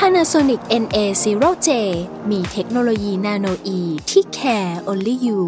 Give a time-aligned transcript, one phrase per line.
[0.00, 1.68] Panasonic NA0J
[2.30, 5.40] มีเทคโนโลยีนาโนอีที่ care only you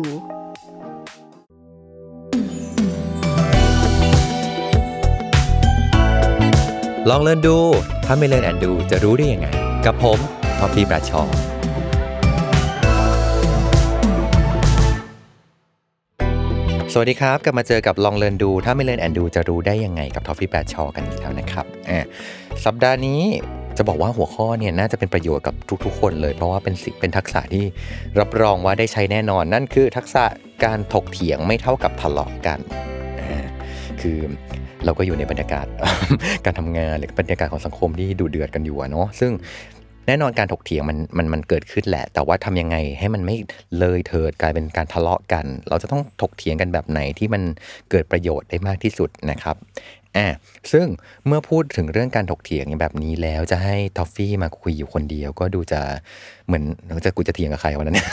[7.11, 7.59] ลองเล่นดู
[8.07, 9.49] ถ้าไม่เล่นแอนดูจะรู้ได้ยังไง
[9.87, 10.19] กับผม
[10.59, 11.23] ท็อฟฟี่ประชอ
[16.93, 22.01] สวัสดีครับ กลับมาเจอกับลองเรียนดู ถ้าไม่เล่นแอนดูจะรู้ได้ยังไงกับทอฟฟี่แปดชอกันอีกแล้วนะครับอ่า
[22.67, 23.23] สัปดาห์นี้
[23.77, 25.55] จะบอกว่าหัวข้อเนี่ยน่าจะเป็นประโยชน์กับ
[25.85, 27.65] ทุกๆ คนเลย เพราะว่าเป็นสิเป็นทักษะที่
[28.21, 30.25] รับรองว่าได้ใช้แน่นอน นั่นคือทักษะ
[30.65, 32.59] การถกเถียงไม่เท่ากับทะเลาะกัน
[34.01, 34.19] คือ
[34.85, 35.67] เราก็อยู่ในบรรยากาศ
[36.45, 39.33] การทำงานหรือบรรยากาศของสังคมที่ดูเดือดกันอยู่เนาะซึ่ง
[40.07, 43.37] แน่นอนการถกเถียงมันมันมันเกิดขึ้นแหละ แต่ว่าทำยังไงให้มันไม่
[43.79, 47.43] เลยเถิดกลายเป็นการทะเลาะกัน เราจะต้องถกเถียงกันแบบไหนที่มัน
[47.91, 49.57] เกิดประโยชน์ได้มากที่สุดนะครับ
[50.17, 50.29] อ่า
[50.73, 50.87] ซึ่ง
[51.27, 55.81] เมื่อพูดถึงเรื่องการถกเถียงแบบนี้แล้วจะให้ทอฟฟี่มาคุยอยู่คนเดียวก็ดูจะ
[56.49, 56.65] เหมือน
[57.05, 58.09] จะกูจะเถียงกับใครวันนั้นเนี่ย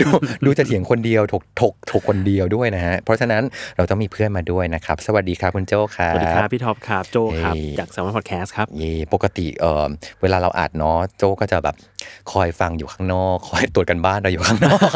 [0.00, 0.08] ดู
[0.44, 3.42] ดูจะเถียงคนเดียวถกถกถกคนเดียวด้วยนะฮะ เพราะฉะนั้น
[3.76, 9.88] เราต้องมีเพื่อนมาด้วยนะครับ สวัสดีครับคุณโจ้ครับ สวัสดีครับ พี่ท็อปครับ โจครับเฮ้ยจาก Salmon Podcast ครับ เย่ปกติเออ
[10.22, 11.76] เวลาเราอัดเนาะโจก็จะแบบ
[12.32, 14.90] คอยฟังอยู่ข้างนอก คอยตรวจการบ้านเราอยู่ข้างนอก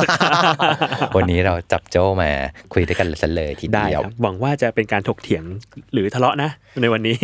[1.16, 2.30] วันนี้เราจับโจมา
[2.72, 5.44] คุยด้วยกันเลยทีได้เดียวครับหวังว่าจะเป็นการถกเถียง
[5.92, 7.16] หรือทะเลาะนะ ในวันนี้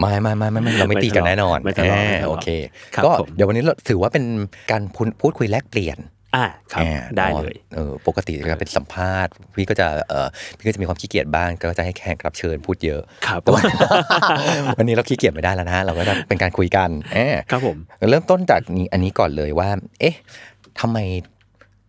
[0.00, 2.48] ไม่ไม่ไม่ไม่ไม่เราไม่ตีกันแน่นอนไม่ทะเลาะอ่าไม่ทะเลาะโอเค
[2.94, 4.24] ครับก็ผมเดี๋ยววันนี้เราถือว่าเป็น
[4.70, 5.98] การพูดพูดคุยแลกเปลี่ยน
[6.36, 13.62] อ่าครับอ่าได้นาะเลยเออปกติจะเป็นสัมภาษณ์ พี่ก็จะเออพี่ก็จะมีความขี้เกียจบ้างก็จะให้แขกรับเชิญพูดเยอะครับแต่ว่า
[14.78, 17.76] วันนี้เราขี้เกียจไม่ได้แล้วนะเราก็จะเป็นการคุยกันอ่าครับผม
[18.10, 19.68] เริ่มต้นจากนี้อันนี้ก่อนเลยว่า
[20.00, 20.14] เอ๊ะ
[20.80, 20.98] ทำไม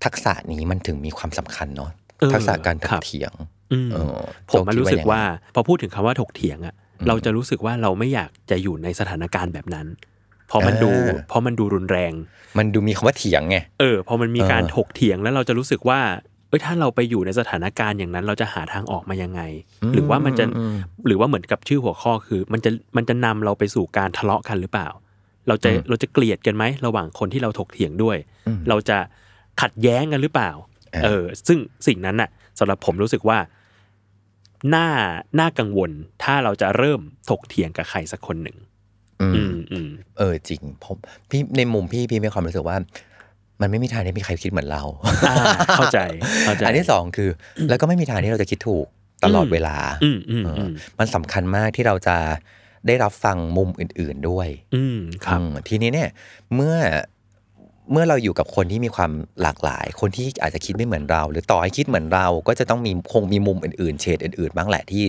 [0.06, 3.33] ทักษะนี้มันถึงมีความสำคัญเนาะเออทักษะการถครักบเถียง
[3.73, 4.19] อืมเออ
[4.51, 6.75] ผมมาโจคิดรู้สึกว่ายังไงพอพูดถึงคำว่าถกเถียงอะ
[7.07, 12.13] เราจะรู้สึกว่าเราไม่อยากจะอยู่ในสถานการณ์แบบนั้นเพราะมันดูเออเพราะมันดูรุนแรง
[12.57, 15.99] มันดูมีคำว่าเถียงไงเออพอมันมีการเออถกเถียงแล้วเราจะรู้สึกว่า
[16.49, 19.41] เอ้ยถ้าเราไปอยู่ในสถานการณ์อย่างนั้น เราจะหาทางออกมายังไง
[19.93, 20.45] หรือว่ามันจะ
[21.07, 24.88] หรือว่าเหมือนกับชื่อหัวข้อคือ มันจะมันจะนำเราไปสู่การทะเลาะกันหรือเปล่า
[25.47, 28.17] เราจะเราจะเกลียดกันไหมระหว่างคนที่เราถกเถียงด้วย
[28.69, 28.97] เราจะ
[29.61, 30.51] ขัดแย้งกันหรือเปล่า
[31.05, 33.38] เออ ซึ่งสิ่งนั้นน่ะสำหรับผมรู้สึกว่า
[34.75, 34.88] น่า
[35.39, 35.91] น่ากังวล
[36.23, 38.57] ถ้าเราจะเริ่มถกเถียงกับใครสักคนหนึ่ง
[39.22, 40.97] อืมอืมอืมเออจริงผม
[41.30, 42.78] พี่ในมุมพี่พี่มีความรู้สึกว่า
[43.62, 44.84] มันไม่มีทางที่มีใครคิดเหมือนเรา
[45.28, 45.35] อ่า
[45.78, 46.00] เข้าใจ
[46.46, 47.30] เข้าใจอันที่สองคือ
[47.69, 48.85] แล้วก็ไม่มีทางที่เราจะคิดถูก
[49.24, 52.18] ตลอดเวลาอืมอืมเอออือมมันสำคัญมากที่เราจะ
[52.88, 56.09] ได้รับฟังมุมอื่น ๆด้วย อืมครับอืมทีนี้เนี่ย
[56.56, 56.75] เมื่อ
[57.91, 65.03] เมื่อเราอยู่กับคนที่มีความหลากหลาย คนที่อาจจะคิดไม่เหมือนเรา หรือต่อให้คิดเหมือนเรา ก็จะต้องมีคงมีมุมอื่นๆ เฉดอื่นๆบ้างแหละที่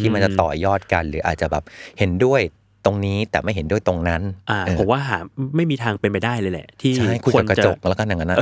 [0.00, 1.64] ที่มันจะต่อยอดกัน หรืออาจจะแบบ
[1.98, 2.40] เห็นด้วย
[2.84, 5.18] ตรงนี้แต่ไม่เห็นด้วยตรงนั้นอ่าเออผมว่าหา
[5.56, 8.38] ไม่มีทางเป็นไปได้เลยแหละ ที่ใช่คุยคกับนกระจะจกแล้วกันอย่างนั้นนะ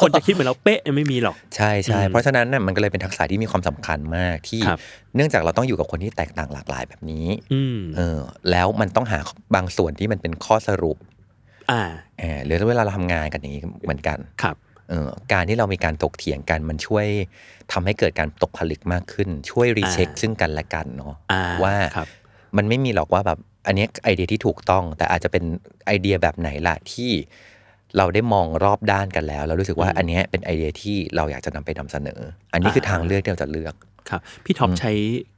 [0.00, 4.78] คนจะคิดเหมือนเราเป๊ะไม่มีหรอกใช่ใช่อืมเพราะฉะนั้นน่ะมันก็เลยเป็นทักษะที่มีความสำคัญมากที่ครับ
[5.14, 8.18] เนื่องจากเราต้องอยู่กับคนที่แตกต่างหลากหลายแบบนี้อืมเออ
[8.50, 9.18] แล้วมันต้องหา
[9.54, 10.96] บางส่วนที่มันเป็นข้อสรุป
[11.70, 11.82] อ่า
[12.18, 14.56] เออหรือเวลาเราทำงานกันอย่างนี้เหมือนกันครับ
[14.88, 17.06] เออการที่เรามีการตกเถียงกันมันช่วย
[17.72, 22.08] ทำให้เกิดการตกผลึกมากขึ้น ช่วยรีเช็คอ่าซึ่งกันและกันเนาะอ่าว่าครับ
[22.56, 25.44] มันไม่มีหรอกว่าแบบ อันเนี้ยไอเดียที่ถูกต้อง แต่อาจจะเป็น
[25.86, 27.10] ไอเดียแบบไหนล่ะที่
[27.96, 32.20] เราได้มองรอบด้านกันแล้วแล้วรู้สึกว่าอันเนี้ยเป็นไอเดียที่เราอยากจะนำไปนำเสนอ
[32.52, 33.74] อันนี้คือทางเลือกที่เราจะเลือก
[34.10, 34.92] ครับพี่ท็อปใช้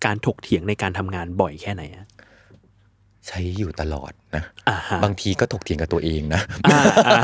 [0.04, 2.04] การถกเถียงในการทำงานบ่อยแค่ไหนอะ
[3.28, 7.20] ใช้อยู่ตลอดนะอ่าฮะบางทีก็ถกเถียงกับตัวเองนะอ่าอ่า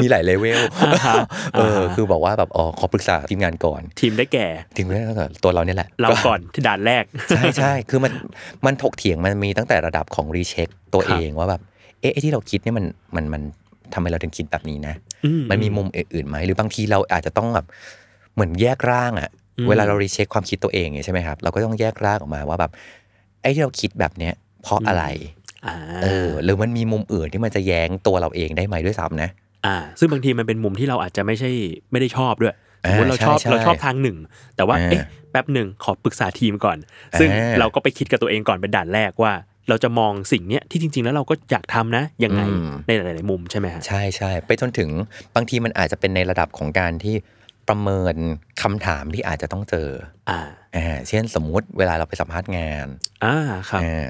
[0.00, 1.14] มีหลายเลเวลอ่าฮะ
[1.56, 4.46] เอออ่าฮะคือบอกว่าแบบอ๋อขอปรึกษาทีมงานก่อน ทีมได้แก่
[4.76, 8.12] ถึงแม้แต่ตัวเราเนี่ยแหละ เราก่อนที่ด่านแรก ใช่ใช่คือมัน
[8.66, 11.62] มันถกเถียงมันมีตั้งแต่ระดับของ recheck ตัวครับเองว่าแบบ
[12.00, 12.84] เอ๊ะไอ้ที่เราคิดเนี่ยมัน
[13.16, 13.42] มันมัน
[13.94, 14.94] ทำไมเราถึงคิดแบบนี้นะ
[15.24, 17.66] อืมันมีมุมอื่นๆไหมหรือบางทีเราอาจจะต้องแบบ
[18.34, 22.72] เหมือนแยกร่างอะอืมเวลาเรารีเช็คความคิดตัวเองไงใช่ไหมครับ เราก็ต้องแยกร่างออกมาว่าแบบ
[23.42, 25.04] ไอ้ที่เราคิดแบบเนี้ย เพราะอะไร
[25.66, 29.30] อ่าเออหรือมันมีมุมอื่นที่มันจะแย้งตัวเราเองได้ไหมด้วยซ้ำนะ
[29.66, 31.50] อ่า ซึ่งบางทีมันเป็นมุมที่เราอาจจะไม่ใช่
[31.92, 34.18] ไม่ได้ชอบด้วยสอ่ามมติเราชอบใช่ใช่เราชอบทางหนึ่ง
[34.56, 35.00] แต่ว่าอ่าเอ๊ะ
[35.30, 36.78] แป๊บหนึ่งขอปรึกษาทีมก่อน
[37.18, 39.32] ซึ่งอ่าเราก็ไปคิดกับตัวเองก่อนเป็นด่านแรกว่า
[39.68, 44.90] เราจะมองสิ่งเนี้ยที่จริง ๆ แล้วเราก็อยากทำนะยังไงอืมในหลาย ๆ มุมใช่ไหมฮะใช่ใช่ไปจนถึง
[45.34, 47.14] บางทีมันอาจจะเป็นในระดับของการที่
[47.68, 48.16] ประเมิน
[48.62, 49.88] คำถามที่อาจจะต้องเจอ
[50.30, 50.40] อ่า
[50.76, 52.86] อ่าเช่นสมมุติเวลาเราไปสัมภาษณ์งาน
[53.24, 53.36] อ่า
[53.70, 54.08] ครับอ่า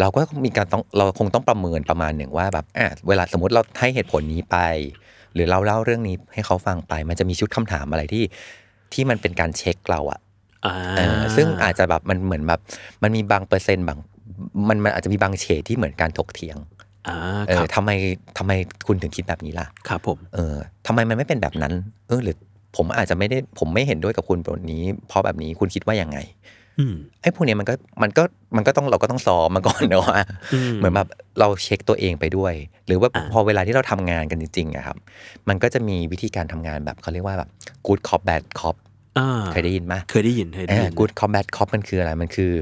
[0.00, 4.56] เราก็มีการต้องเราคงต้องประเมินประมาณหนึ่งว่าแบบอ่าเวลาสมมติเราให้เหตุผลนี้ไป
[5.34, 8.24] หรือเราเล่าเรื่องนี้ให้เขาฟังไป มันจะมีชุดคำถามอะไรที่
[8.92, 10.20] ที่มันเป็นการเช็คเราอะ
[10.66, 12.60] อ่าเออซึ่งอาจจะแบบมันเหมือนแบบ
[13.02, 13.98] มันมีบางเปอร์เซ็นต์บาง
[14.68, 16.56] มันมันอาจจะมีบางเฉดที่เหมือนการถกเถียง
[17.08, 17.16] อ่า
[17.48, 17.90] เอครัอบทำไม
[18.38, 18.52] ทำไม
[18.86, 20.56] คุณถึงคิดแบบนี้ล่ะ ครับผมเออ
[20.86, 21.72] ทำไมมันไม่เป็นแบบนั้น
[22.08, 22.36] เออหรือ
[22.76, 26.59] ผมอาจจะไม่ได้ผมไม่เห็นด้วยกับคุณแบบนี้ เพราะแบบนี้คุณคิดว่ายังไงอืม
[27.22, 28.22] ไอ้พวกเนี้ยมันก็มันก็
[28.56, 30.20] มันก็ต้องเราก็ต้องซ้อมมาก่อนนะว่า
[30.54, 31.08] อืมเหมือนแบบ
[31.40, 32.54] เราเช็คตัวเองไปด้วย
[32.86, 34.96] หรือว่าอ่าพอเวลาที่เราทำงานกันจริงๆอะครับ
[35.48, 37.48] มันก็จะมีวิธีการทำงานแบบเขาเรียกว่าแบบ
[37.86, 38.76] good cop bad cop
[39.18, 42.52] อ่าเคยได้ยินไหมเคยได้ยินเคยได้ยินกูดคอมแบทคอปมันคืออะไรมันคือ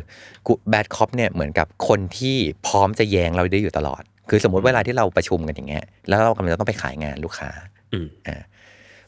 [0.46, 7.50] กูแบทคอปเนี่ยเหมือนกับคนที่พร้อมจะแย้งเราได้อยู่ตลอด คือสมมติเวลาที่เราประชุมกันอย่างเงี้ยแล้วเรากำลังจะต้องไปขายงานลูกค้า
[7.93, 8.43] อืมอ่า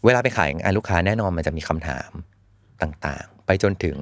[0.05, 2.11] เวลาไปขายงานลูกค้าแน่นอนมันจะมีคำถาม
[2.83, 3.97] ต่างๆ ไปจนถึง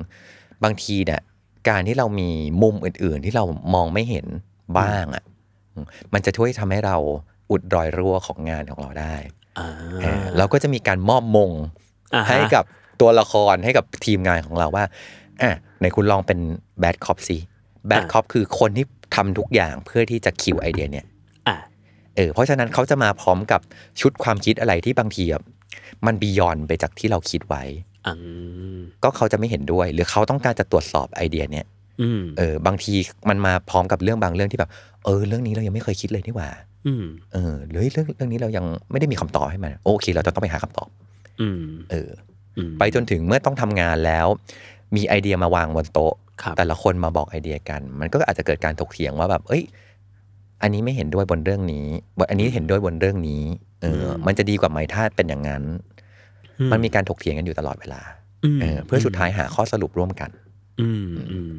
[0.64, 1.20] บางทีเนี่ย
[1.68, 2.28] การที่เรามี
[2.62, 3.44] มุมอื่น ๆ ที่เรา
[3.74, 4.26] มองไม่เห็น
[4.78, 5.24] บ้างอะ
[5.72, 6.96] อืมมันจะช่วยทำให้เรา
[7.50, 9.16] อุดรอยรั่วของงานของเราได้
[9.58, 9.68] อ่า
[10.02, 11.50] เออเราก็จะมีการมอบมง
[12.14, 12.64] อ่าฮะให้กับ
[13.00, 14.84] ตัวละครให้กับทีมงานของเราว่า
[15.42, 16.38] อะไหนคุณลองเป็น
[16.80, 17.38] bad cop สิ
[17.86, 18.84] bad cop คือคนที่
[19.16, 21.06] ทำทุกอย่างเพื่อที่จะ kill ไอเดียเนี่ย
[21.48, 21.56] อ่า
[22.16, 23.60] เออเพราะฉะนั้นเขาจะมาพร้อมกับ
[24.00, 25.44] ชุดความคิดอะไรที่บางทีแบบ
[26.06, 27.87] มัน beyond ไปจากที่เราคิดไว้อืม
[29.04, 31.66] ก็เขาจะไม่เห็นด้วย หรือเขาต้องการจะตรวจสอบไอเดียเนี่ย
[32.02, 32.94] อืมเออบางที
[33.28, 34.70] มันมาพร้อมกับเรื่องบางเรื่องที่แบบ
[35.04, 36.50] เออ เรื่องนี้เรายังไม่เคยคิดเลยนี่หว่า
[36.86, 40.88] อืมเออหรือเรื่องเรื่องนี้เรายังไม่ได้มีคำตอบให้มัน โอเค เราจะต้องไปหาคำตอบ
[41.40, 42.10] อืมเออ
[42.56, 44.26] อืมไปจนถึงเมื่อต้องทำงานแล้ว
[44.96, 49.62] มีไอเดียมาวางบนโต๊ะครับแต่ละคนมาบอกไอเดียกัน มันก็อาจจะเกิดการถกเถียงว่าแบบ เอ้ย
[50.62, 51.86] อันนี้ไม่เห็นด้วยบนเรื่องนี้
[52.30, 53.42] อันนี้เห็นด้วยบนเรื่องนี้
[53.82, 55.62] เอออมันจะดีกว่าไหมถ้าเป็นอย่างนั้น
[56.72, 58.00] มันมีการถกเถียงกันอยู่ตลอดเวลา
[58.56, 60.30] มเออเพื่อสุดท้ายหาข้อสรุปร่วมกัน
[60.80, 61.52] อืมอืม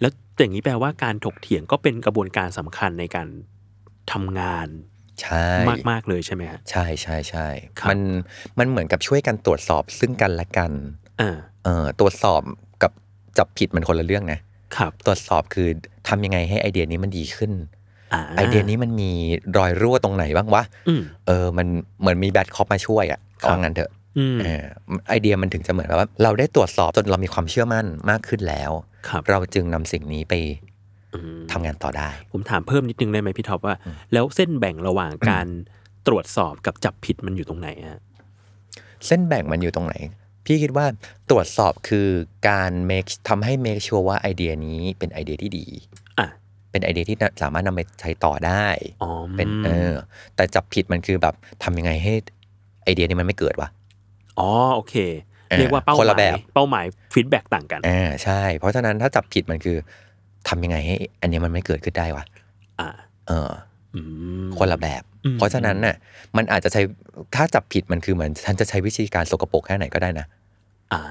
[0.00, 3.28] แล้วอย่างนี้แปลว่าการถกเถียงก็เป็นกระบวนการสำคัญในการ
[4.12, 4.68] ทำงาน
[5.22, 5.48] ใช่
[5.90, 7.46] มากๆเลยใช่ไหมฮะใช่ใช่ใช่
[7.80, 7.98] ครับมัน
[8.58, 10.72] มันเหมือนกับช่วยกันตรวจสอบซึ่งกันและกัน
[11.20, 12.42] อ่าเออตรวจสอบ
[12.82, 12.92] กับ
[13.38, 14.38] จับผิดมันคนละเรื่องนะ
[14.76, 15.68] ครับ ตรวจสอบคือ
[16.08, 17.52] ทำยังไงให้ไอเดียนี้มันดีขึ้น
[18.12, 19.10] อ่าไอเดียนี้มันมี
[19.58, 21.66] รอยรั่วตรงไหนบ้างวะอืมเออ มัน
[22.00, 24.03] เหมือนมีแบทคอปมาช่วยอะครับเอางั้นเถอะอืมเออ
[25.08, 28.70] ไอเดียมันถึงจะเหมือนกับว่า เราได้ตรวจสอบจนเรามีความเชื่อมั่นมากขึ้นแล้ว
[29.08, 30.34] ครับเราจึงนำสิ่งนี้ไป
[31.14, 33.74] อืมทำงานต่อได้ ผมถามเพิ่มนิดนึงได้ไหมพี่ท็อปว่า
[34.12, 35.46] แล้วเส้นแบ่งระหว่างการ
[36.06, 38.00] ตรวจสอบกับจับผิดมันอยู่ตรงไหนฮะ
[39.06, 39.94] เส้นแบ่งมันอยู่ตรงไหน
[40.44, 40.86] พี่คิดว่า
[41.30, 42.08] ตรวจสอบคือ
[42.48, 45.66] การ make ทำให้ make sure ว่าไอเดียนี้เป็นไอเดียที่ดี
[46.18, 46.28] อะ
[46.70, 48.66] เป็นไอเดียที่สามารถนำไปใช้ต่อได้
[49.02, 49.92] อ๋อเป็นเออ
[50.36, 52.12] แต่จับผิดมันคือแบบทำยังไงให้
[52.84, 53.68] ไอเดียนี้มันไม่เกิดวะ
[54.38, 54.94] อ๋อโอเค
[55.50, 56.84] เออเรียกว่าเป้าหคนละมาแบยบเป้าหมาย
[57.14, 59.76] feedback ต่างกันอ่าใช่ เพราะฉะนั้นถ้าจับผิดมันคือ
[60.48, 62.24] ทำยังไงให้ อันเนี้ยมันไม่เกิดขึ้นได้วะ
[62.80, 62.88] อ่า
[63.28, 63.50] เออ
[63.94, 64.00] อื
[64.44, 65.96] มคนละแบบอืมเพราะฉะนั้นน่ะ
[66.36, 66.82] มันอาจจะใช้
[67.36, 70.26] ถ้าจับผิดมันคือเหมือนฉันจะใช้วิธีการสกปรกแค่ไหนก็ได้นะ
[70.92, 71.02] อ่า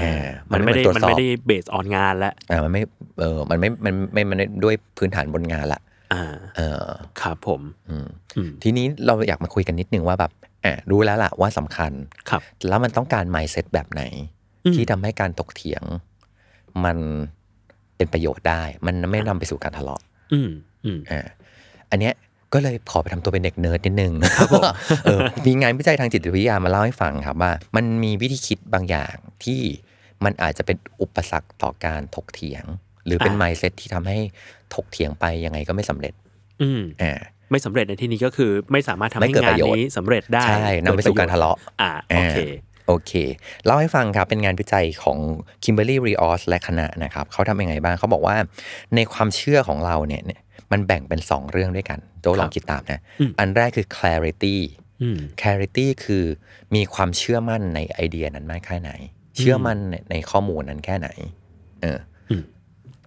[0.00, 2.82] เออมันมันไม่ไม่ได้เหมือนตรวจสอบมันไม่ได้ based on งานแล้วอ่ามันไม่
[3.20, 5.80] เออมันไม่มันไม่มันไม่ด้วยพื้นฐานบนงานละ
[6.12, 6.24] อ่า
[6.56, 6.86] เออ
[7.22, 8.06] ครับผมอืม
[8.36, 10.32] อืมทีนี้เราอยากมาคุยกันนิดนึงว่าแบบ
[10.64, 11.92] อะรู้แล้วล่ะว่าสำคัญ
[12.30, 14.02] ครับ แล้วมันต้องการ mindset แบบไหน
[14.64, 15.82] อืมที่ทำให้การถกเถียง
[16.84, 16.98] มัน
[17.96, 20.02] เป็นประโยชน์ได้ มันไม่นำไปสู่การทะเลาะ
[20.32, 20.50] อืม
[20.84, 21.20] อืมอ่า
[21.90, 22.14] อันเนี้ย
[22.52, 24.12] ก็เลยขอไปทำตัวเป็นเด็กเนิร์ดนิดนึง
[25.04, 29.60] เออมีงานวิจัยทางจิตวิทยามาเล่าให้ฟังครับว่า มันมีวิธีคิดบางอย่างที่
[30.24, 32.64] มันอาจจะเป็นอุปสรรคต่อการถกเถียง
[33.06, 34.18] หรือเป็นอ่า mindset ที่ทำให้
[34.74, 36.14] ถกเถียงไปยังไงก็ไม่สำเร็จ
[36.62, 37.12] อืมอ่า
[37.50, 42.38] ไม่สำเร็จในที่นี้ก็คือ ไม่สามารถทำไม่ให้เกิดงาปนระโยชน์นี้สำเร็จได้ใช่นำไปสู่การทะเลาะอ่าโอเค
[42.86, 43.12] โอเค
[43.64, 45.18] เล่าให้ฟังครับ เป็นงานวิจัยของ
[45.62, 48.36] Kimberly Rios และคณะนะครับ เขาทำยังไงบ้าง เขาบอกว่า
[48.94, 50.40] ในความเชื่อของเราเนี่ยเนี่ย
[50.72, 54.56] มันแบ่งเป็น 2 เรื่องด้วยกันโจลองคิดตามนะอืมอันแรกคือ clarity
[55.02, 56.24] อืม clarity คือ
[56.74, 58.90] มีความเชื่อมั่นในไอเดียนั้นมากแค่ไหน
[59.36, 61.08] เชื่อมั่นในในข้อมูลนั้นแค่ไหน
[61.82, 61.98] เออ
[62.30, 62.42] อม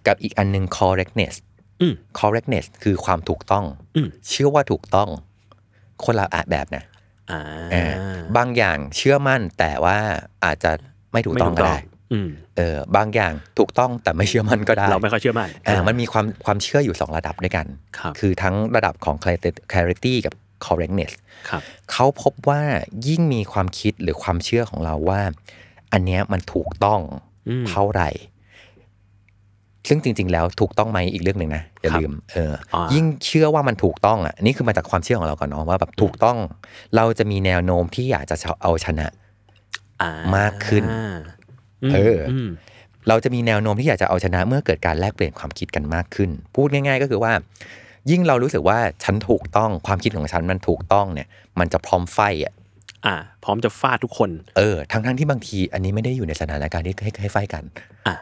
[0.06, 1.47] กับอีกอันหนึง correctness อืม
[2.18, 3.64] correctness คือความถูกต้อง
[3.96, 5.08] อืมเชื่อว่าถูกต้อง
[6.04, 6.84] คนละอะแบบนะ
[7.30, 7.40] อ่า
[7.74, 9.98] อ่าบางอย่างเชื่อมั่นแต่ว่า
[10.44, 10.70] อาจจะ
[11.12, 11.78] ไม่ถูกต้องก็ได้
[12.12, 17.66] อืมเออบางอย่างถูกต้องแต่ไม่เชื่อมั่นก็ได้ เราไม่ค่อยเชื่อมั่นอ่ามันมีความความเชื่ออยู่ 2 ระดับด้วยกัน
[17.98, 20.34] ครับคือทั้งระดับของ clarity- clarity กับ
[20.66, 21.12] correctness
[21.50, 22.62] ครับเขาพบว่า
[23.08, 25.20] ยิ่งมีความคิดหรือความเชื่อของเราว่า
[25.92, 27.00] อันเนี้ยมันถูกต้อง
[27.48, 28.08] อืมเท่าไหร่
[29.88, 36.36] ซึ่งจริง ๆ แล้วถูกต้องไหมอีกเรื่องหนึ่งนะอย่าครับลืมเออออ่ายิ่ยิ่งเชื่อว่ามันถูกต้องอะนี่คือมาจากความเชื่อของเราก่อนเนาะว่าแบบถูกต้อง
[36.96, 39.06] เราจะมีแนวโน้มที่อยากจะเอาชนะ
[40.02, 40.84] อ่ามากขึ้น
[41.88, 42.48] มเอออืม
[43.08, 47.32] เราจะมีแนวโน้มที่อยากจะเอาชนะเมื่อเกิดการแลกเปลี่ยนความคิดกันมากขึ้น พูดง่าย ๆ ก็คือว่า
[48.10, 51.28] ยิ่งเรารู้สึกว่าฉันถูกต้องความคิดของฉันมันถูกต้องเนี่ย
[51.58, 52.54] มันจะพร้อมไฟอะ
[53.06, 57.64] อ่า พร้อมจะฟาดทุกคน เออทั้งทั้งๆที่บางที อันนี้ไม่ได้อยู่ในสถานการณ์ที่ให้ให้ไฟกัน
[58.06, 58.14] อะ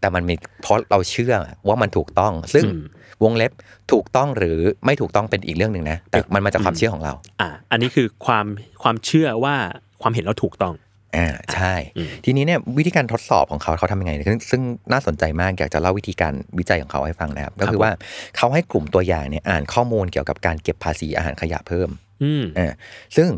[0.00, 1.34] แต่มันมีเพราะเราเชื่อ
[1.68, 2.82] ว่ามันถูกต้อง ซึ่งอืม
[3.24, 3.52] วงเล็บ
[3.92, 8.46] ถูกต้องหรือไม่ถูกต้องเป็นอีกเรื่องหนึ่งนะ แต่มันมาจากความเชื่อของเรา อ่า อันนี้คือความ
[8.82, 9.54] ความเชื่อว่า
[10.02, 10.74] ความเห็นเราถูกต้อง
[11.16, 14.62] อ่าใช่อืมทีนี้เนี่ยวิธีการทดสอบของเขาเขาทำยังไงซึ่งซึ่ง
[14.92, 17.90] น่าสนใจมากอยากจะเล่าวิธีการวิจัยของเขาให้ฟังนะครับ ก็คือว่า
[18.36, 21.88] เขาให้กลุ่มตัวอย่างเนี่ยอ่านข้อมูลเกี่ยวกับการเก็บภาษีอาหารขยะเพิ่ม
[22.22, 22.72] อืมอ่า
[23.16, 23.30] ซึ่ง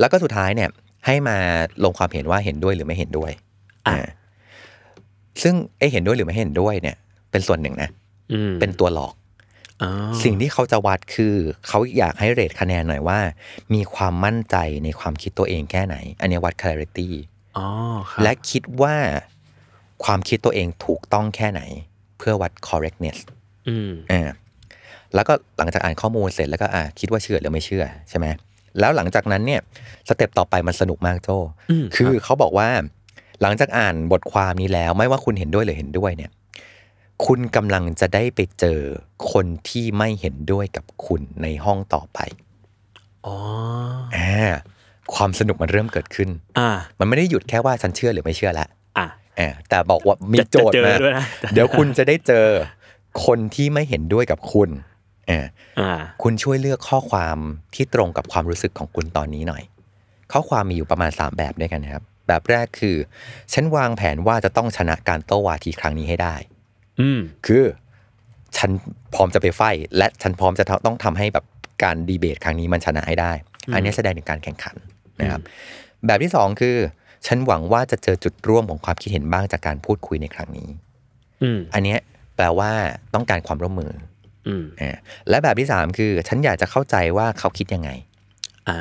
[0.00, 0.68] แล้วก็สุดท้ายเนี่ย
[1.06, 1.38] ให้มา
[1.84, 3.30] ลงความเห็นว่าเห็นด้วยหรือไม่เห็นด้วย
[3.86, 3.98] อะอ่า
[5.42, 6.96] ซึ่งไอเห็นด้วยหรือไม่เห็นด้วยเนี่ย
[7.30, 7.90] เป็นส่วนหนึ่งนะ
[8.32, 9.14] อืมเป็นตัวหลอก
[9.82, 9.90] อ๋อ
[10.24, 11.34] สิ่งที่เขาจะวัดคือ
[11.68, 13.18] เขาอยากให้เรทคะแนนหน่อยว่า
[13.74, 17.08] มีความมั่นใจในความคิดตัวเองแค่ไหน อันเนี้ยวัด clarity
[17.56, 17.66] อ๋อ
[18.10, 18.96] ครับและคิดว่า
[20.04, 21.60] ความคิดตัวเองถูกต้องแค่ไหน
[22.18, 23.18] เพื่อวัด correctness
[23.68, 24.30] อืมอ่า
[25.14, 28.26] แล้วก็หลังจากอ่านข้อมูลเสร็จแล้วก็อ่าคิดว่าเชื่อหรือไม่เชื่อใช่ไหม
[28.78, 29.60] แล้วหลังจากนั้นเนี่ย
[30.08, 31.28] สเต็ปต่อไปมันสนุกมากโจ
[31.70, 32.68] อืมคือครับเขาบอกว่า
[33.42, 36.30] หลังจากอ่านบทความนี้แล้วไม่ว่าคุณเห็นด้วยหรือเห็นด้วยเนี่ย
[37.26, 38.80] คุณกำลังจะได้ไปเจอ
[39.32, 42.18] คนที่ไม่เห็นด้วยกับคุณในห้องต่อไป
[43.26, 43.36] อ๋อ
[44.16, 44.48] อ่า
[45.14, 46.28] ความสนุกมันเริ่มเกิดขึ้น
[46.58, 46.68] อ่า
[46.98, 48.68] มันไม่ได้หยุดแค่ว่าฉันเชื่อหรือไม่เชื่อแล้ว
[48.98, 49.06] อะ
[49.38, 52.46] อ่าแต่บอกว่ามีจะโจทย์จะเจอมาด้วยนะเดี๋ยวคุณจะได้เจอ
[53.26, 54.70] คนที่ไม่เห็นด้วยกับคุณ
[55.30, 55.46] อ่า
[55.80, 55.90] อ่า
[56.22, 57.36] คุณช่วยเลือกข้อความ
[57.74, 59.62] ที่ตรงกับความรู้สึกของคุณตอนนี้หน่อย
[60.32, 62.96] ข้อความมีอยู่ประมาณ 3 แบบด้วยกันนะครับ แบบแรกคือ
[63.52, 66.34] ฉันวางแผนว่าจะต้องชนะการโต้วาทีครั้งนี้ให้ได้
[67.00, 67.64] อืมคือ
[68.56, 68.70] ฉัน
[69.14, 71.44] พร้อมจะไปไฟท์และฉันพร้อมจะต้องทำให้แบบ
[71.84, 73.32] การดีเบตครั้งนี้มันชนะให้ได้
[73.74, 74.76] อันนี้แสดงถึงการแข่งขัน
[75.20, 75.40] นะครับ
[76.06, 76.76] แบบที่สองคือ
[77.26, 80.68] ฉันหวังว่าจะเจอจุดร่วมของความคิดเห็นบ้างจากการพูดคุยในครั้งนี้
[81.42, 81.98] อืมอันเนี้ย
[82.36, 82.70] แปลว่า
[83.14, 83.92] ต้องการความร่วมมือ
[84.48, 84.96] อืมอ่า
[85.28, 87.90] และแบบที่สามคือ ฉันอยากจะเข้าใจว่าเขาคิดยังไง
[88.68, 88.80] อ่า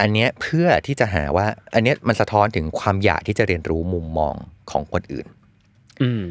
[0.00, 4.34] อันเนี้ยเพื่อที่จะหาว่า อันเนี้ยมันสะท้อนถึงความอยากที่จะเรียนรู้มุมมอง
[4.70, 5.26] ของคนอื่น
[6.02, 6.26] อืม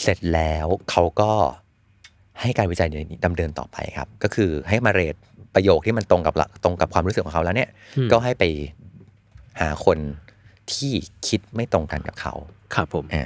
[0.00, 1.30] เสร็จแล้วเขาก็
[2.40, 5.14] ให้การวิจัยนี้ดำเนินต่อไปครับ ก็คือให้มาเรท
[5.54, 7.68] ประโยคที่มันตรงกับหลักตรงกับความรู้สึกของเขาแล้วเนี่ย
[7.98, 8.44] อืมก็ให้ไป
[9.60, 9.98] หาคน
[10.72, 10.92] ที่
[11.26, 12.34] คิดไม่ตรงกันกับเขา
[12.74, 13.24] ครับผมอ่า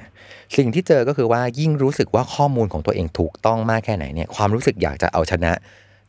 [0.56, 5.52] สิ่งที่เจอก็คือว่ายิ่งรู้สึกว่าข้อมูลของตัวเองถูกต้องมากแค่ไหนเนี่ย ความรู้สึกอยากจะเอาชนะ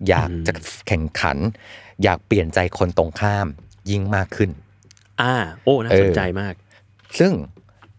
[0.09, 0.53] อยากจะ
[0.87, 1.37] แข่งขัน
[2.03, 3.47] อยากเปลี่ยนใจคนตรงข้าม
[3.89, 4.49] ยิ่งมากขึ้น
[5.21, 5.33] อ่า
[5.63, 6.53] โอ้น่าสนใจมาก
[7.19, 7.31] ซึ่ง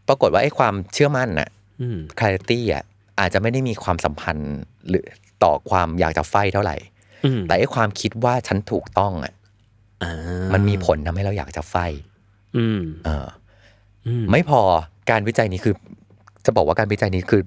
[0.08, 1.48] ปรากฏว่าไอ้ความเชื่อมั่นน่ะ
[1.80, 2.84] อืม clarity อะ
[3.20, 4.54] อาจจะไม่ได้มีความสัมพันธ์
[4.88, 5.06] หรือ
[5.42, 6.76] ต่อความอยากจะ fight เท่าไหร่
[7.24, 9.34] อืมแต่ไอ้ความคิดว่าฉันถูกต้องอะ
[10.02, 10.12] อ่า
[10.54, 11.76] มันมีผลทำให้เราอยากจะ fight
[12.56, 13.26] อืมเออ
[14.06, 14.60] อืมไม่พอ
[15.10, 15.74] การวิจัยนี้คือ
[16.46, 17.42] จะบอกว่าการวิจัยนี้คือ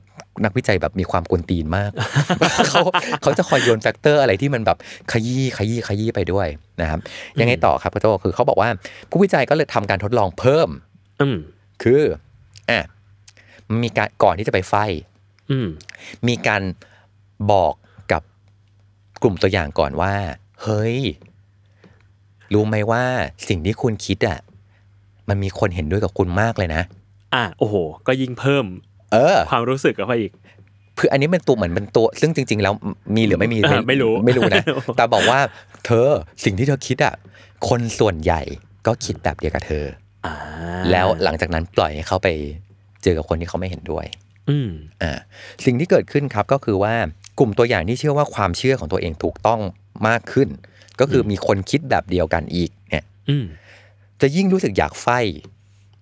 [0.46, 1.92] นักวิจัยแบบมีความกวนตีนมาก
[2.70, 2.82] เขา
[3.22, 4.77] เขาจะคอยโยน factor อะไรที่มันแบบ
[5.12, 6.48] ขยี้ขยี้ขยี้ไปด้วย
[6.82, 7.00] นะครับ
[7.39, 8.70] ยังไงต่อครับพี่โจคือเขาบอกว่า
[9.10, 10.70] ผู้วิจัยก็เลยทำการทดลองเพิ่ม
[11.22, 11.38] อืม
[11.84, 12.01] คือ
[12.70, 12.86] อะ
[13.70, 14.74] มันมีการก่อนที่จะไปไฟ
[15.51, 15.68] อืม
[16.27, 16.62] มีการ
[17.51, 17.74] บอก
[18.12, 18.22] กับ
[19.22, 20.13] กลุ่มตัวอย่างก่อนว่า
[20.63, 20.98] เฮ้ย
[22.54, 23.04] รู้ไหมว่า
[23.48, 24.39] สิ่งที่คุณคิดอะ
[25.30, 26.82] มันมีคนเห็นด้วยกับคุณมากเลยนะ
[27.36, 27.75] อ่าโอ้โห
[28.08, 28.66] ก็ยิ่งเพิ่ม
[29.13, 30.31] เออ ความรู้สึกกับไปอีก
[30.99, 32.73] คืออันนี้เป็นตัวเหมือนเป็นตัว ซึ่งจริง ๆ แล้ว
[33.15, 34.63] มีหรือไม่มีอ่าไม่รู้ไม่รู้นะ
[34.97, 35.39] แต่บอกว่า
[35.85, 36.07] เธอ
[36.45, 37.13] สิ่งที่เธอคิดอะ
[37.69, 38.41] คนส่วนใหญ่
[38.87, 39.85] ก็คิดแบบเดียวกับเธอ
[40.25, 40.33] อ่า
[40.91, 42.27] แล้วหลังจากนั้นปล่อยให้เขาไป
[43.03, 44.05] เจอกับคนที่เขาไม่เห็นด้วย
[44.49, 44.69] อืม
[45.01, 45.11] อ่า
[45.65, 46.93] สิ่งที่เกิดขึ้นครับก็คือว่า
[47.39, 49.59] กลุ่มตัวอย่างที่เชื่อว่าความเชื่อของตัวเองถูกต้อง
[50.07, 50.49] มากขึ้น
[50.99, 53.45] ก็คือมีคนคิดแบบเดียวกันอีก เนี่ยอืม
[54.21, 55.07] จะยิ่งรู้สึกอยากไฟ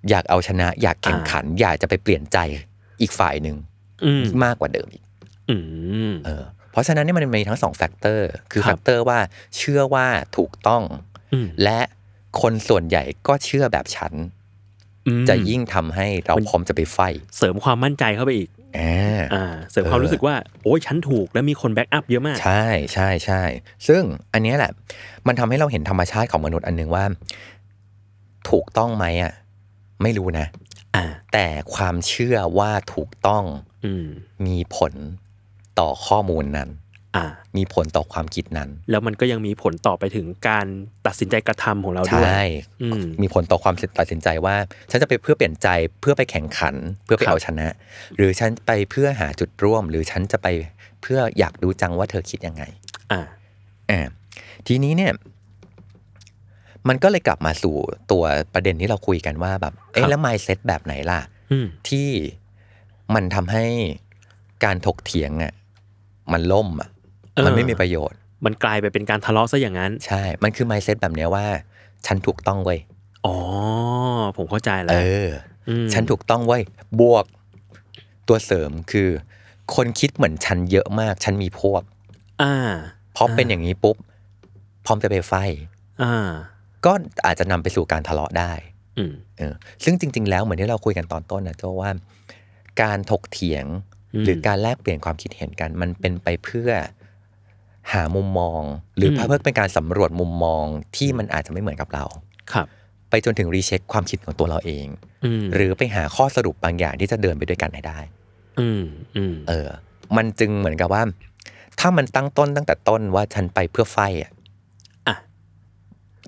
[0.10, 2.38] อยากเอาชนะ อยากแข่งขัน อยากจะไปเปลี่ยนใจ
[3.02, 3.58] อีกฝ่ายหนึ่ง
[4.06, 5.04] อืมมากกว่าเดิมอีก
[5.50, 5.58] อื
[6.12, 9.20] มเออเพราะฉะนั้นเนี่ยมันมีทั้งสอง factor คือครับ factor ว่า
[9.58, 10.84] เชื่อว่าถูกต้อง
[11.34, 11.80] อืมและ
[12.42, 14.14] คนส่วนใหญ่ก็เชื่อแบบฉัน
[15.08, 17.00] อืมจะยิ่งทำให้เราพร้อมจะไป fight
[17.38, 23.42] เสริมความมั่นใจเข้าไปอีกอ่าอ่าเสริมความเออรู้สึกว่าโอ้ยฉันถูกแล้วมีคน backup เยอะมาก ใช่ใช่ใช่
[23.88, 24.02] ซึ่ง
[24.34, 24.72] อันเนี้ยแหละ
[25.28, 27.04] มันทำให้เราเห็นธรรมชาติของมนุษย์อันหนึ่งว่า
[28.50, 29.34] ถูกต้องไหมอะ
[30.04, 30.46] ไม่รู้นะ
[30.96, 33.44] อ่าแต่ความเชื่อว่าถูกต้อง
[33.86, 34.06] อืม
[34.46, 34.94] มีผล
[35.80, 36.70] ต่อข้อมูลนั้น
[37.16, 37.26] อ่า
[37.58, 40.66] มีผลต่อความคิดนั้น แล้วมันก็ยังมีผลต่อไปถึงการ
[41.08, 42.44] ตัดสินใจกระทำของเราด้วย ใช่
[42.84, 44.56] อืม มีผลต่อความตัดสินใจว่า
[44.92, 45.68] ฉันจะไปเพื่อเปลี่ยนใจ
[46.02, 47.68] เพื่อไปแข่งขัน เพื่อไปครับ เอาชนะ
[48.18, 50.48] หรือฉันไปเพื่อหาจุดร่วม หรือฉันจะไป
[51.02, 52.64] เพื่ออยากรู้จังว่าเธอคิดยังไง
[53.12, 53.22] อ่า
[53.92, 54.02] อ่า
[54.68, 55.12] ทีนี้เนี่ย
[56.90, 57.76] มันก็เลยกลับมาสู่
[58.12, 58.24] ตัว
[58.54, 61.20] ประเด็นที่เราคุยกันว่าแบบ เอ๊ะแล้ว mindset แบบไหนล่ะ
[61.52, 62.10] อืมที่
[63.16, 63.66] มันทำให้
[64.64, 65.54] การถกเถียงอะ
[66.34, 66.90] มันล่มอะ
[67.36, 71.46] เออมันไม่มีประโยชน์ มันกลายไปเป็นการทะเลาะซะอย่างนั้น ใช่ มันคือ mindset แบบเนี้ยว่า
[72.06, 72.80] ฉันถูกต้องเว้ย
[73.26, 73.36] อ๋อ
[74.38, 75.30] ผมเข้าใจแล้เอว
[75.70, 76.64] อมฉันถูกต้องเว้ย
[77.02, 77.26] บวก
[78.28, 79.10] ตัวเสริมคือ
[79.76, 81.82] คนคิดเหมือนฉันเยอะมาก ฉันมีพวก
[82.42, 82.56] อ่า
[83.16, 83.98] พอเป็นอย่างนี้ปุ๊บ
[84.86, 85.34] พร้อมจะไปไฟ
[86.04, 86.14] อ่า
[86.86, 86.94] ก็
[87.26, 88.52] อาจจะนำไปสู่การทะเลาะได้
[88.98, 91.92] อืมเออซึ่งจริง ๆ แล้วเหมือนที่เราคุยกันตอนต้นนะโจว่า
[92.82, 93.66] การถกเถียง
[94.14, 96.70] อืมหรือการแลกเปลี่ยนความคิดเห็นกัน มันเป็นไปเพื่อ
[97.94, 98.62] หามุมมอง
[98.98, 100.66] หรืออมเพื่อเป็นการสำรวจมุมมอง
[100.96, 102.06] ที่มันอาจจะไม่เหมือนกับเรา
[102.54, 102.68] ครับ
[103.10, 104.86] ไปจนถึงรีเช็คความคิดของตัวเราเอง
[105.26, 108.00] อืมหรือไปหาข้อสรุปบางอย่างที่จะเดินไปด้วยกันให้ได้
[108.60, 108.84] อืม
[109.16, 109.70] อืมเออ
[110.18, 111.04] มันจึงเหมือนกับว่า
[111.80, 114.32] ถ้ามันตั้งต้นตั้งแต่ต้นว่าฉันไปเพื่อไฟอะอะ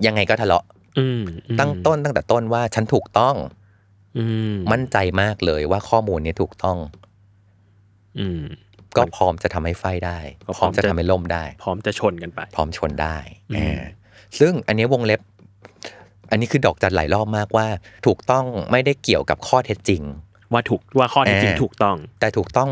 [0.06, 0.64] ยังไงก็ทะเลาะ
[0.98, 3.34] อืมอืมตั้งต้นตั้งแต่ต้นว่าฉันถูกต้อง
[4.18, 6.78] อืมมั่นใจมากเลยว่าข้อมูลเนี้ถูกต้อง
[8.18, 8.42] อืม
[8.96, 13.16] ก็พร้อมจะทำให้ไฟได้ก็พพร้ร้ออมมจะจะทำให้ล่มได้ พร้อมจะชนกันไป พร้อมชนได้
[13.50, 13.82] อืมอ่า
[14.38, 15.20] ซึ่งอันนี้วงเล็บ
[16.30, 17.66] อันนี้คือดอกจันหลายรอบมากว่า
[18.06, 20.02] ถูกต้องไม่ได้เกี่ยวกับข้อเท็จจริง
[20.52, 22.68] ว่าถูกว่าข้อเท็จจริงเออถูกต้อง แต่ถูกต้อง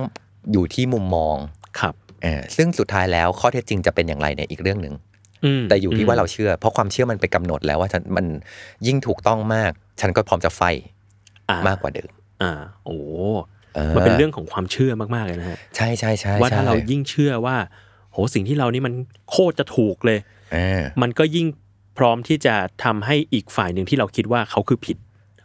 [0.53, 1.37] อยู่ที่มุมมอง
[1.81, 5.06] ครับอ่าซึ่งสุดท้ายแล้วข้อเท็จจริงจะเป็นอย่างไรเนี่ยอีกเรื่องหนึ่งอืม
[5.69, 8.27] แต่อยู่ที่ว่าเราเชื่อ เพราะความเชื่อมันไปกำหนดแล้วว่าฉันมัน
[8.87, 10.63] ยิ่งถูกต้องมาก ฉันก็พร้อมจะไฟ
[11.51, 12.11] อ่ามากกว่าเดิม
[12.43, 12.53] อ่า
[12.85, 12.99] โอ้
[13.77, 17.57] เออมันเป็นเรื่องของความเชื่อมากๆเลยนะฮะใช่ใช่ใช่ว่าถ้าใช่เรายิ่งเชื่อว่า
[18.13, 18.95] โหสิ่งที่เรานี่มัน
[19.31, 20.19] โคตรจะถูกเลย
[20.55, 21.47] อ่ามันก็ยิ่ง
[21.99, 24.97] พร้อมที่จะทำให้อีกฝ่ายหนึ่งที่เราคิดว่าเขาคือผิด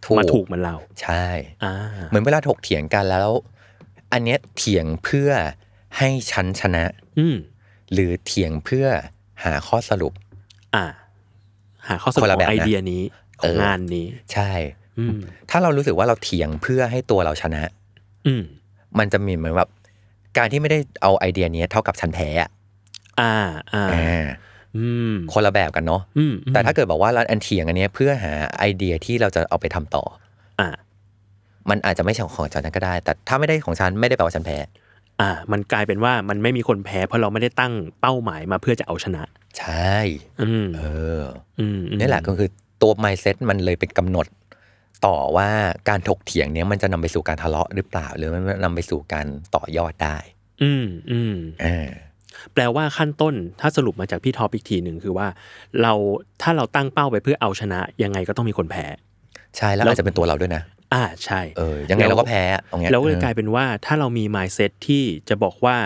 [0.06, 1.26] ถูกมาถูกเหมือนเรา ใช่
[1.64, 1.74] อ่า
[2.10, 3.30] เหมือนเวลาถกเถียงกันแล้ว
[4.14, 5.30] อันเนี้ยเถียงเพื่อ
[5.98, 6.84] ให้ฉันชนะ
[7.20, 7.36] อืม
[7.94, 8.88] หรือเถียงเพื่อ
[9.46, 10.14] หาข้อสรุป
[10.76, 10.86] อ่า
[11.88, 13.02] หาข้อสรุปคนขละอแบบงนะไอเดียนี้
[13.42, 14.50] ขเอององานนี้ ใช่
[15.00, 15.20] อืม
[15.50, 17.62] ถ้าเรารู้สึกว่าเราเถียงเพื่อให้ตัวเราชนะ
[18.28, 18.44] อืม
[19.00, 19.70] มันจะมีเหมือนแบบ
[20.38, 22.50] การที่ไม่ได้เอาไอเดียเนี้ยเท่ากับฉันแพ้อะ
[23.20, 23.34] อ่า
[23.74, 24.26] อ่าอ่า
[24.78, 30.04] อืมคนละแบบกันเนาะอืมแต่ถ้าเกิดบอกว่าเราอันเถียงอันเนี้ยเพื่อหาไอเดียที่เราจะเอาไปทำต่อ
[30.60, 30.70] อ่า
[31.70, 34.58] มันอาจจะไม่ใช่ของฉันก็ได้ แต่ถ้าไม่ได้ของฉันไม่ได้แปลว่าฉันแพ้
[35.22, 39.24] อ่า มันกลายเป็นว่ามันไม่มีคนแพ้เพราะเราไม่ได้ตั้งเป้าหมายมาเพื่อจะเอาชนะ
[39.60, 39.96] ใช่
[40.42, 40.82] อืมเอ
[41.20, 41.24] อ
[41.60, 42.50] อืมอืมนี่แหละก็คือ
[42.82, 44.28] ตัว mindset มันเลยเป็นกำหนด
[45.06, 45.50] ต่อว่า
[45.90, 50.18] การถกเถียงเนี้ยมันจะนำไปสู่การทะเลาะหรือเปล่า หรือมันนำไปสู่การต่อยอดได้
[50.64, 51.36] อืมอืม
[51.66, 51.90] อ่า
[52.54, 55.28] แปลว่าขั้นต้นถ้าสรุปมาจากพี่ท็อปอีกทีหนึ่งคือว่า
[55.82, 55.94] เรา
[56.42, 58.86] ถ้าเราตั้งเป้าไปเพื่อเอาชนะ ยังไงก็ต้องมีคนแพ้
[59.58, 65.78] ใช่แล้วอาจจะเป็นตัวเราด้วยนะ อ่าใช่เออยังไงเราก็แพ้อะตรงเนี้ยแล้วก็เลยออกลายเป็นว่าถ้าเรามี mindset ที่จะบอกว่า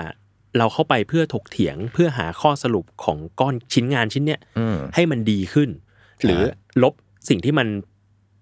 [0.58, 5.70] เราเข้าไปเพื่อถกเถียงเพื่อหาข้อสรุปของก้อนชิ้นงานชิ้นเนี้ยอืมให้มันดีขึ้น
[6.24, 6.42] หรือ
[6.84, 6.94] ลบ
[7.30, 7.68] สิ่งที่มัน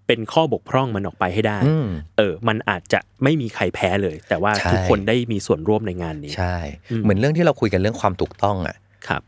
[0.06, 6.56] เป็นข้อบกพร่องมันออกไปให้ได้อืมเออ มันอาจจะไม่มีใครแพ้เลย แต่ว่าใช่ทุกคนได้มีส่วนร่วมในงานนี้ ใช่
[6.90, 8.76] อืมเหมือนเรื่องที่เราคุยกันเรื่องความถูกต้องอะ
[9.08, 9.22] ครับ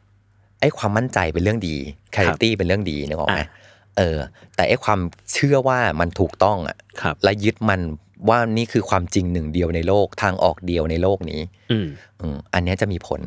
[0.61, 1.77] ไอ้ความมั่นใจเป็นเรื่องดี
[2.14, 3.51] clarity เป็นเรื่องดีนึกออกไหมอะ
[3.99, 4.18] เออ
[4.57, 5.01] แต่ไอ้ความ
[5.33, 7.81] เชื่อว่ามันถูกต้องอะครับและยึดมัน
[8.29, 11.87] ว่านี่คือความจริงหนึ่งเดียวในโลกทางออกเดียวในโลกนี้ อืม
[12.21, 13.21] อืมอันเนี้ยจะมีผล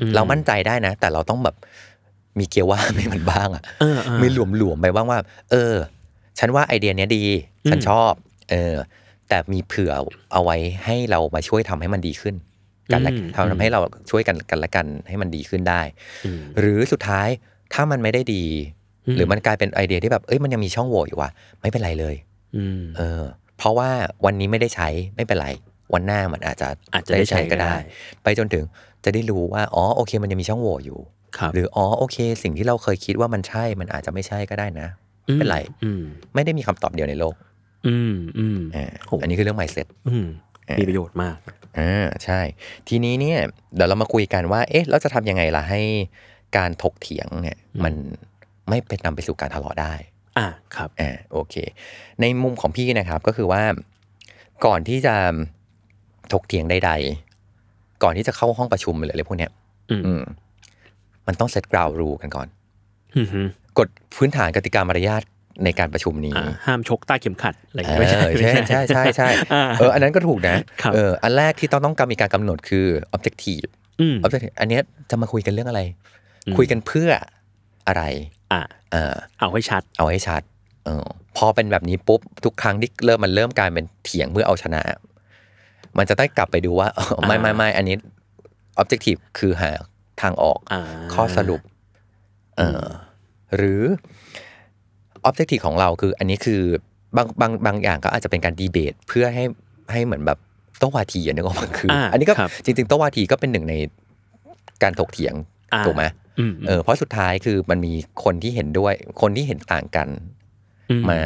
[0.00, 1.56] อืมเรามั่นใจได้นะ แต่เราต้องแบบ
[2.38, 4.26] มีเกียร์ว่างให้มันบ้างอะเออเออมี
[4.56, 5.18] หลวมๆไปบ้างว่า
[5.50, 5.74] เออ
[6.38, 7.24] ฉันว่าไอเดียเนี้ยดี
[7.64, 8.12] อืมฉันชอบ
[8.50, 8.74] เออ
[9.28, 9.92] แต่มีเผื่อ
[10.32, 12.34] เอาไว้ให้เรามาช่วยทำให้มันดีขึ้น
[12.92, 13.80] กันและอืมทำให้เรา
[14.10, 15.80] ช่วยกันกันและกันให้มันดีขึ้นได้
[16.26, 17.28] อืมหรือสุดท้าย
[17.72, 18.44] ถ้ามันไม่ได้ดี
[19.06, 21.30] อืมหรือมันกลายเป็นไอเดียที่แบบ เอ้ยมันยังมีช่องโหว่อยู่ว่ะ
[21.60, 22.14] ไม่เป็นไรเลย
[22.56, 23.22] อืมเออ
[23.58, 23.90] เพราะว่า
[24.24, 25.48] วันนี้ไม่ได้ใช้ไม่เป็นไร
[25.94, 27.72] วันหน้ามันอาจจะอาจจะได้ใช้ก็ได้
[28.22, 28.64] ไปจนถึง
[29.04, 31.00] จะได้รู้ว่าอ๋อโอเค มันยังมีช่องโหว่อยู่
[31.38, 34.88] ครับหรืออ๋อโอเค สิ่งที่เราเคยคิดว่ามันใช่มันอาจจะไม่ใช่ก็ได้นะ
[35.24, 36.02] ไม่เป็นไรอืม
[36.34, 37.34] ไม่ได้มีคำตอบเดียวในโลก
[37.86, 40.26] อืมอืมอ่าโหอันนี้คือเรื่อง mindset อืม
[40.80, 41.36] มีประโยชน์มาก
[41.78, 42.40] อ่าใช่
[42.88, 43.38] ทีนี้เนี่ย
[43.74, 45.80] เดี๋ยวเรามาคุยกันว่า เอ๊ะเราจะทำยังไงล่ะให้
[46.56, 47.94] การถกเถียงเนี่ยมัน
[48.68, 49.94] ไม่เป็นนำไปสู่การทะเลาะได้
[50.38, 51.54] อ่าครับอ่าโอเค
[52.20, 53.62] ในมุมของพี่นะครับก็คือว่า
[54.66, 55.14] ก่อนที่จะ
[56.32, 56.90] ถกเถียงใด
[57.46, 59.50] ๆ ก่อนที่จะเข้าห้องประชุมหรืออะไรพวกเนี้ย
[59.90, 60.22] อืมอืม
[61.26, 62.46] มันต้องเซตกราวรูกันก่อน
[63.16, 63.40] อืมฮึ
[63.78, 65.22] กฎพื้นฐานกติกามารยาท
[65.64, 73.70] ในการประชุมนี้อ่าห้ามชกใต้เข็มขัดอะไรอย่างเอเงี้ยอไม่ใช่ใช่ใช่ใช่ใช่อ่าเอออันนั้นก็ถูกนะครับเอออันแรกที่ต้องต้องการมีการกำหนดคือ objective
[74.00, 75.80] อืม objective อันเนี้ยจะมาคุยกันเรื่องอะไร
[76.46, 77.10] อืมคุยกันเพื่อ
[77.88, 78.02] อะไร
[78.52, 80.42] อะเออเอาให้ชัด เอาให้ชัด
[80.84, 84.82] เออ พอเป็นแบบนี้ปุ๊บทุกครั้งที่เริ่มมันเริ่มกลายเป็นเถียงเพื่อเอาชนะ
[85.98, 87.96] มันจะต้องกลับไปดูว่าเออไม่ไม่ไม่อันนี้
[88.80, 89.70] objective คือหา
[90.22, 90.82] ทางออกอ่า
[91.14, 91.60] ข้อสรุป
[92.58, 92.84] เออ
[93.56, 93.82] หรือ
[95.28, 96.62] objective ของเราคือ อันนี้คือ
[97.16, 99.44] บางบางบางอย่างก็อาจจะเป็นการดีเบตเพื่อให้
[99.92, 100.38] ให้เหมือนแบบ
[100.78, 103.74] โต้วาทีอันนี้ก็มันคืออ่าอันนี้ก็ครับจริงๆโต้วาทีก็เป็นหนึ่งใน
[104.82, 105.34] การถกเถียง
[105.74, 106.23] อ่าถูกไหมอืม
[106.66, 107.92] เออเพราะสุดท้ายคือมันมี
[108.24, 110.08] คนที่เห็นด้วย คนที่เห็นต่างกัน
[111.10, 111.20] มา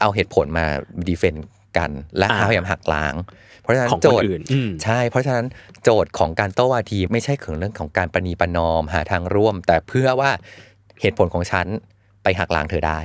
[0.00, 0.66] เอาเหตุผลมา
[1.08, 1.46] ดีเฟนต์
[1.78, 3.14] กัน และอ่าพยายามหักล้าง
[3.60, 5.46] เพราะฉะนั้นของโจคนทย์อื่นอืมใช่ เพราะฉะนั้น
[5.82, 10.30] โจทย์ของการโต้วาทีไม่ใช่เรื่องของการประนีประนอมหาทางร่วม แต่เพื่อว่า
[11.00, 11.66] เหตุผลของฉัน
[12.22, 13.00] ไปหักล้างเธอได้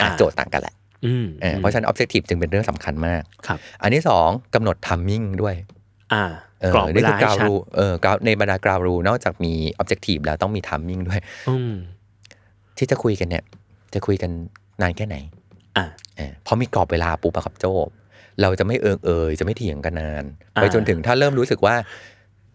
[0.00, 0.74] อ่าโจทย์ต่างกันแหละ
[1.06, 5.54] อืมเออเพราะฉะนั้น objective จึงเป็นเรื่องสำคัญมากครับอันที่สองกำหนด timing ด้วย
[6.12, 6.24] อ่า
[6.60, 11.72] เออกรอบเวนี่ลาคืให้กราวชัดรูเออกราวในบรรดากราวรูนอกจากมี objective แล้วต้องมี timing ด้วย อืม
[12.78, 13.44] ที่จะคุยกันเนี่ย
[13.94, 14.30] จะคุยกัน
[14.82, 15.16] นานแค่ไหน
[15.76, 15.84] อ่า
[16.16, 17.64] เออพอมีกรอบเวลาปุ๊บอะครับโจ
[18.42, 20.24] เราจะไม่เอิงเอยจะไม่เถียงกันนาน
[20.56, 21.74] อ่าไปจนถึงถ้าเริ่มรู้สึกว่า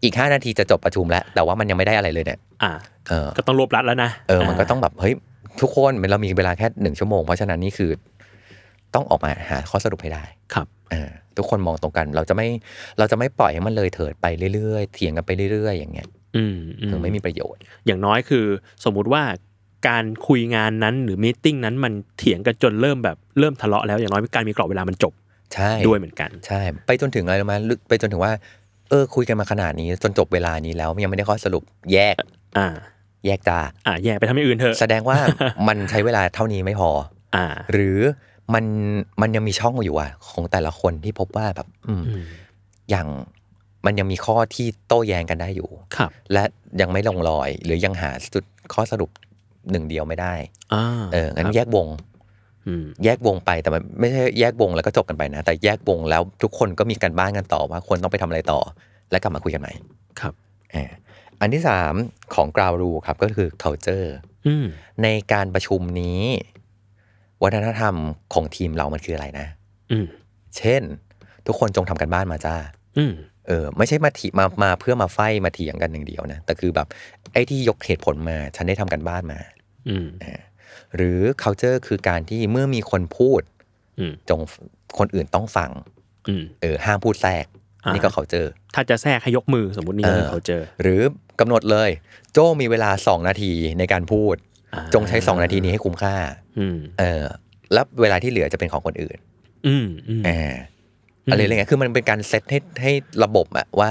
[0.04, 2.72] อีกห้านาทีจะจบประชุมแล้ว แต่ว่ามันยังไม่ได้อะไรเลยเนี่ยอ่า
[3.08, 5.14] เออก็ต้องรวบรัดแล้วนะเออมันก็ต้องแบบเฮ้ย
[5.60, 7.90] ทุกคนเรามีเวลาแค่หนึ่งชั่วโมง เพราะฉะนั้นนี่คือ
[8.94, 12.46] ต้องออกมาหาข้อสรุปให้ได้ครับเออ ทุกคนมองตรงกัน เราจะไม่
[12.98, 18.46] เราจะไม่ปล่อยให้มันเลยเถิดไปเรื่อยๆเถียงกันไปเรื่อยๆ อย่างเงี้ยอืมอืมคือไม่มีประโยชน์ อย่างน้อยคือ
[18.84, 19.22] สมมุติว่า
[19.88, 25.12] การคุยงานนั้นหรือมีติ้งนั้นมันเถียงกันจนเริ่มแบบเริ่มทะเลาะแล้วอย่างน้อยการมีกรอบเวลามันจบ
[25.54, 28.32] ใช่ด้วยเหมือนกัน ใช่ ไปจนถึงอะไรรู้ไหมลึกไปจนถึงว่า
[28.90, 32.14] เออคุยกันมาขนาดนี้ จนจบเวลานี้แล้วยังไม่ได้ข้อสรุปแยก
[32.58, 32.68] อ่า
[33.26, 35.18] แยกจ้าอ่าแยกไปทำอย่างอื่นเถอะแสดงว่า
[35.68, 36.90] มันใช้เวลาเท่านี้ไม่พอ
[37.36, 37.98] อ่า หรือ
[38.54, 38.64] มัน
[39.20, 42.24] มันยังมีช่องอยู่อะของแต่ละคนที่พบว่าแบบอืมอืม
[42.90, 43.08] อย่าง
[43.86, 46.44] มันยังมีข้อที่โต้แย้งกันได้อยู่ครับ และ
[46.80, 49.10] ยังไม่ลงรอย หรือยังหาจุดข้อสรุป
[49.70, 50.34] หนึ่งเดียวไม่ได้
[50.74, 51.86] อ่าเอองั้คนรับแยกวง
[52.66, 58.60] อืมแยกวงไปแต่มันไม่ใช่แยกวงแล้วก็จบกันไปนะ แต่แยกวงแล้วทุกคนก็มีการบ้านกันต่อว่าควรต้องไปทำอะไรต่อ
[59.10, 59.72] และกลับมาคุยกันใหม่
[60.20, 60.34] ครับ
[60.72, 60.90] เออ
[61.40, 61.94] อันที่สาม
[62.34, 64.08] ของกราวรูครับก็คือ culture
[64.46, 64.66] อืม
[65.02, 66.20] ในการประชุมนี้
[67.42, 67.94] วัฒนธรรม
[68.34, 69.46] ของทีมเรามันคืออะไรนะ
[69.92, 70.06] อืม
[70.56, 70.82] เช่น
[71.46, 72.56] ทุกคนจงทำกันบ้านมาจ้า
[72.98, 73.12] อืม
[73.48, 76.86] เออ ไม่ใช่มาถีมามาเพื่อมาไฟมาเถียงกันอย่างเดียวนะ แต่คือแบบ
[77.32, 79.38] ไอ้ที่ยกเหตุผลมา ฉันได้ทำกันบ้านมา
[79.88, 80.06] อืม
[80.96, 83.42] หรือ culture คือการที่เมื่อมีคนพูด
[83.98, 84.40] อืมจง
[84.98, 85.70] คนอื่นต้องฟัง
[86.28, 87.46] อืมเออห้ามพูดแทรก
[87.84, 91.00] อ่านี่นี่ก็ culture ถ้าจะแทรกให้ยกมือสมมตินี่เออคือเขาเจอหรือ
[91.40, 91.90] กำหนดเลย
[92.32, 94.51] โจ้มีเวลาสองนาทีในการพูดอ่า
[94.94, 96.14] จงใช้สองนาทีนี้ให้คุ้มค่า
[96.58, 97.24] อืมเออ
[97.72, 99.18] แล้วเวลาที่เหลือจะเป็นของคนอื่น
[99.66, 100.52] อืมอืมเออ
[101.30, 102.92] อะไรอะไรเงี้ยคือมันเป็นการเซตให้ให้
[103.24, 103.88] ระบบอะว่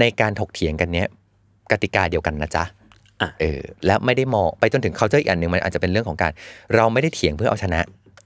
[0.00, 1.08] ในการถกเถียงกันเนี้ย
[1.72, 2.64] กติกาเดียวกันนะจ๊ะ
[3.22, 6.32] อะเออ แล้วไม่ได้มองไปจนถึง culture อีกอันหนึ่งมันอาจจะเป็นเรื่องของการ
[6.74, 7.80] เราไม่ได้เถียงเพื่อเอาชนะ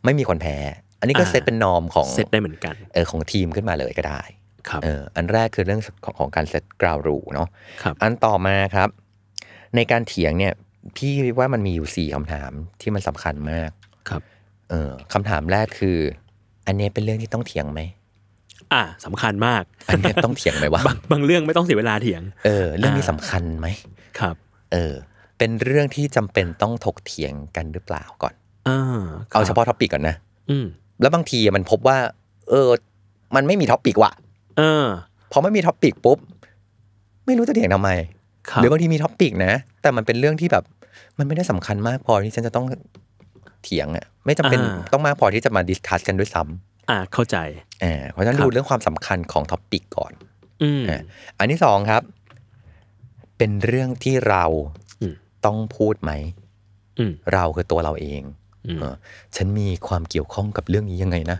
[0.04, 0.56] ไม่มีคนแพ้
[1.00, 4.22] อันนี้ก็เซตเป็นนอมของเซตได้เหมือนกันเออของทีมขึ้นมาเลยก็ได้
[4.68, 7.48] ครับเอออันแรกคือเรื่องของของการเซตกราวรูเนาะ
[7.82, 8.88] ครับอันต่อมาครับ
[9.76, 10.52] ในการเถียงเนี่ย
[10.96, 13.70] พี่ว่ามันมีอยู่สี่คำถามที่มันสำคัญมาก
[14.08, 14.22] ครับ
[14.70, 15.98] เออคำถามแรกคือ
[16.66, 17.80] อันนี้เป็นเรื่องที่ต้องเถียงไหม
[18.72, 23.66] อ่าสำคัญมาก อันนี้ต้องเถียงไหมวะบางบางเรื่องไม่ต้องเสียเวลาเถียง เออ เรื่องนี้อ่าสำคัญไหม
[24.18, 24.36] ครับ
[24.72, 24.94] เออ
[25.38, 28.34] เป็นเรื่องที่จำเป็นต้องถกเถียงกันหรือเปล่าก่อน
[28.68, 30.14] อ่าเอาเฉพาะ topic ก่อนนะ
[30.50, 30.66] อืม
[31.00, 31.98] แล้วบางทีมันพบว่า
[32.50, 32.68] เออ
[33.36, 34.12] มันไม่มี topic ว่ะ
[34.58, 34.86] เออ
[35.32, 36.18] พอไม่มี topic ปุ๊บ
[37.26, 37.90] ไม่รู้จะเถียงทำไม
[38.50, 40.64] ครับหรือบางทีมี topic นะ แต่มันเป็นเรื่องที่แบบ
[41.18, 42.66] มันไม่ได้สำคัญมากพอที่ฉันจะต้อง
[43.62, 46.42] เถียงอะไม่จำเป็นอ่าต้องมากพอที่จะมา discuss กันด้วยซ้ำ
[46.90, 50.12] อ่าเข้าใจเออเพราะฉะนั้นครับดูเรื่องความสำคัญของ topic ก่อน
[50.62, 51.00] อืมอะ
[51.38, 52.02] อันที่สองครับ
[53.38, 54.44] เป็นเรื่องที่เรา
[55.00, 55.14] อืม
[55.44, 56.12] ต้องพูดไหม
[56.98, 58.22] อืมเราคือตัวเราเอง
[58.66, 58.94] อืมเออ
[59.36, 61.38] ฉันมีความเกี่ยวข้องกับเรื่องนี้ยังไงนะ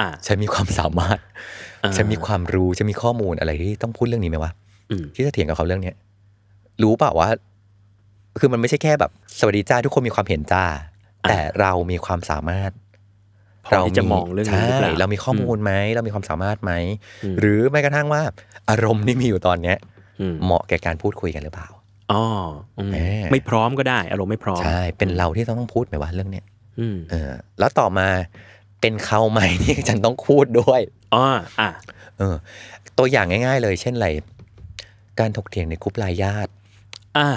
[0.00, 1.18] อ่าฉันมีความสามารถ
[1.84, 4.52] อ่าฉันมีความรู้ ฉันมีข้อมูลอะไรที่ต้องพูดเรื่องนี้ไหมวะ
[4.90, 5.96] อืมที่จะเถียงกับเขาเรื่องเนี้ย
[6.82, 7.28] รู้เปล่าว่า
[8.40, 10.64] คือมันไม่ใช่แค่แบบ สวัสดีจ้าทุกคนมีความเห็นจ้า
[11.28, 12.70] แต่เรามีความสามารถ
[13.66, 16.72] พอที่จะมองเรื่องนี้หรือเปล่าใช่เรามีข้อมูลไหมเรามีความสามารถไหม
[17.24, 18.22] อืมหรือแม้กระทั่งว่า
[18.70, 19.76] อารมณ์ที่มีอยู่ตอนเนี้ย
[20.20, 21.68] อืมเหมาะแก่การพูดคุยกันหรือเปล่า
[22.12, 22.24] อ๋อ
[22.78, 22.96] อืมแหม
[23.32, 26.44] ไม่พร้อมก็ได้ อารมณ์ไม่พร้อมใช่เป็นเราที่ต้องพูดไหมว่าเรื่องเนี้ย
[26.78, 28.08] อืมเออ แล้วต่อมา
[28.80, 30.80] เป็นเขาไหมที่ฉันต้องพูดด้วย
[31.14, 31.26] อ๋อ
[31.60, 31.68] อะ
[32.18, 32.34] เออ
[32.98, 34.08] ตัวอย่างง่าย ๆ เลย เช่นไร
[35.20, 36.50] การถกเถียงในกลุ่มไลน์ญาติ
[37.18, 37.28] อ่า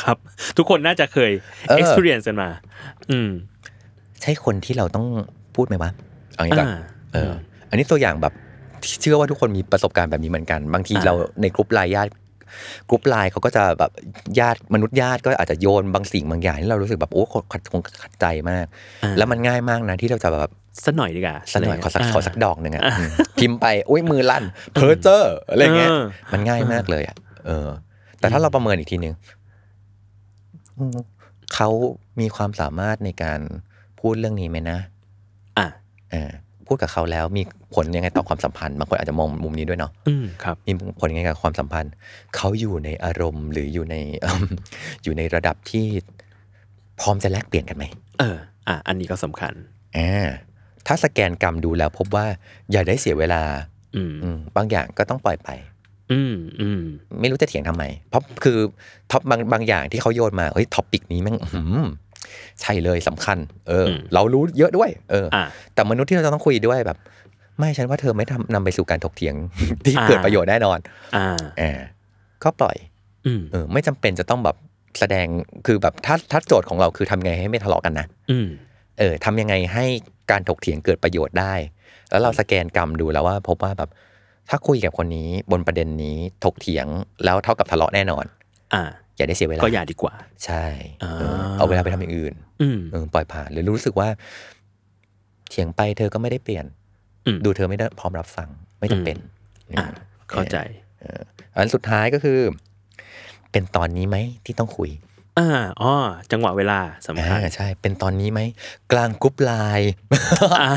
[0.00, 0.16] ครับ
[0.56, 1.32] ทุกคนน่าจะเคย
[1.68, 2.48] เออ experience กันมา
[3.10, 3.30] อืม
[4.22, 5.06] ใช่คนที่เราต้อง
[5.56, 5.90] พูดไหมวะ
[6.34, 6.78] เอางี้ก่อนอ่า
[7.12, 7.34] เอออ
[7.70, 8.32] อันนี้ตัวอย่างแบบ
[8.82, 12.10] ที่เชื่อว่าทุกคนมีประสบการณ์แบบนี้เหมือนกัน บางทีอ่าเราในกลุ่มไลน์ญาติ
[12.90, 13.90] กรุ๊ปไลน์เขาก็จะแบบ
[14.40, 18.66] ญาติมนุษย์ญาติก็อาจจะโยนบางสิ่งบางอย่างที่เรารู้สึกแบบโอ้ขัดคงขัดใจมาก
[19.02, 20.50] อ่าแล้วมันง่ายมากนะที่เราจะแบบ
[20.84, 26.02] สักหน่อยดีกว่าสักหน่อยขอสักาขอสักดอกหนึ่งอะอืมพิมพ์ไปอุ้ยมือลั่นเพ้อเจ้ออะไรเงี้ยเออ
[26.32, 27.68] มันง่ายมากเลยอะเออ
[28.20, 29.14] แต่ถ้าเราประเมินอีกทีนึง
[30.78, 30.96] อืม
[31.54, 31.68] เขา
[32.20, 33.40] มีความสามารถในการ
[34.00, 34.78] พูดเรื่องนี้ไหมนะ
[35.58, 35.66] อะ
[36.10, 36.30] เออ
[36.66, 37.42] พูดกับเขาแล้วมี
[37.74, 41.92] ผลยังไงต่อความสัมพันธ์บางคนอาจจะมองมุมนี้ด้วยเนาะอืมครับ มีผลยังไงกับความสัมพันธ์
[42.36, 43.96] เขาอยู่ในอารมณ์ หรืออยู่ใน
[45.04, 45.86] อยู่ในระดับที่
[47.00, 47.84] พร้อมจะแลกเปลี่ยนกันไหม
[48.18, 48.36] เออ
[48.68, 49.52] อะอันนี้ก็สำคัญ
[49.96, 50.26] อ่า
[50.86, 52.26] ถ้าสแกนกรรมดูแล้วพบว่า
[52.72, 53.42] อย่าได้เสียเวลา
[53.96, 55.48] อืมอืมบางอย่างก็ต้องปล่อยไป
[56.12, 56.80] อืมอืม
[57.20, 58.58] ไม่รู้จะเถียงทำไม เพราะคือ
[59.10, 61.86] topic บางบางอย่างที่เขาโยนมาเฮ้ย topic นี้แม่งอื้อหือ
[62.60, 63.38] ใช่เลยสำคัญ
[63.68, 66.98] เอออมเรารู้เยอะด้วย เอออะแต่มนุษย์ที่เราจะต้องคุยด้วยแบบ
[67.58, 69.34] ไม่ฉันว่าเธอไม่ทำนำไปสู่การถกเถียง
[69.84, 70.78] ที่อ่าเกิดประโยชน์แน่นอน
[71.16, 71.26] อ่า
[71.60, 71.80] อ่า
[72.44, 72.76] ก็ปล่อย
[73.26, 74.56] อืมเออ ไม่จำเป็นจะต้องแบบ
[74.98, 75.26] แสดง
[75.66, 78.48] คือแบบถ้าถ้าโจทย์ของเราคือทำไงให้ไม่ทะเลาะกันนะอืม
[78.98, 79.84] เออทำยังไงให้
[80.30, 81.54] การถกเถียงเกิดประโยชน์ได้
[82.10, 83.90] แล้วเราสแกนกรรมดูแล้วว่า พบว่าแบบ
[84.50, 86.86] ถ้าคุยกับคนนี้บนประเด็นนี้ถกเถียง
[87.24, 88.24] แล้วเท่ากับทะเลาะแน่นอน
[88.74, 88.82] อ่า
[89.16, 90.64] อย่าได้เสียเวลา ก็อย่าดีกว่า ใช่
[91.02, 94.08] อ่าเออเอาเวลาไปทำอย่างอื่นอืมเออปล่อยผ่านหรือรู้สึกว่า
[95.50, 96.64] เถียงไปเธอก็ไม่ได้เปลี่ยน
[97.26, 99.16] อืมดูเธอไม่ได้พร้อมรับฟังไม่จำเป็น
[99.78, 99.86] อ่า
[100.30, 100.56] เข้าใจ
[101.00, 101.22] เออ
[101.54, 102.40] อันสุดท้ายก็คือ
[103.52, 104.90] เป็นตอนนี้ไหมที่ต้องคุย
[105.38, 105.48] อ่า
[105.80, 105.92] อ๋อ
[106.32, 108.40] จังหวะเวลาสำคัญอ่าใช่ เป็นตอนนี้ไหม
[108.92, 109.92] กลางกรุ๊ปไลน์
[110.62, 110.70] อ่า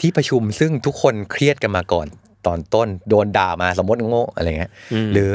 [0.00, 2.06] ที่ประชุมซึ่งทุกคนเครียดกันมาก่อน
[2.46, 4.72] ตอนต้นโดนด่ามาสมมติโง่อะไรเงี้ย
[5.06, 5.32] มหรือ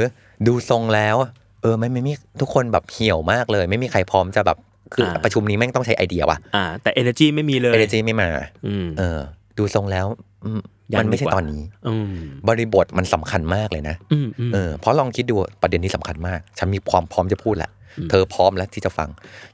[0.47, 1.15] ดูทรงแล้ว
[1.61, 4.57] เออไม่ไม่มีทุกคนแบบเหี่ยวมากเลย ไม่มีใครพร้อมจะแบบ
[4.93, 8.29] คืออาประชุมนี้แม่งต้องใช้ไอเดียว่ะอ่า แต่ energy ไม่มีเลยเอเนจีไม่มา
[8.67, 9.19] อืมเออ
[9.57, 10.05] ดูทรงแล้ว
[10.45, 10.61] อืม
[10.93, 12.13] ยังมันไม่ใช่ดีกว่าตอนนี้อืม
[12.47, 17.71] บริบทมันสำคัญมากเลยนะอืมอืมเออเพราะลองคิดดูประเด็นนี้สำคัญมาก ฉันมีความพร้อมจะพูดแหละ
[18.09, 19.09] เธอพร้อมแล้วที่จะฟัง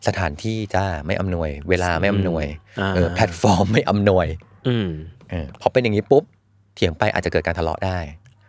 [0.08, 2.46] สถานที่จ้าไม่อำนวย เวลาไม่อำนวย
[2.82, 4.28] อ่าเออแพลตฟอร์มไม่อำนวย
[4.68, 4.88] อืม
[5.30, 6.24] เออพอเป็นอย่างนี้ปุ๊บ
[6.76, 7.98] เถียงไปอาจจะเกิดการทะเลาะได้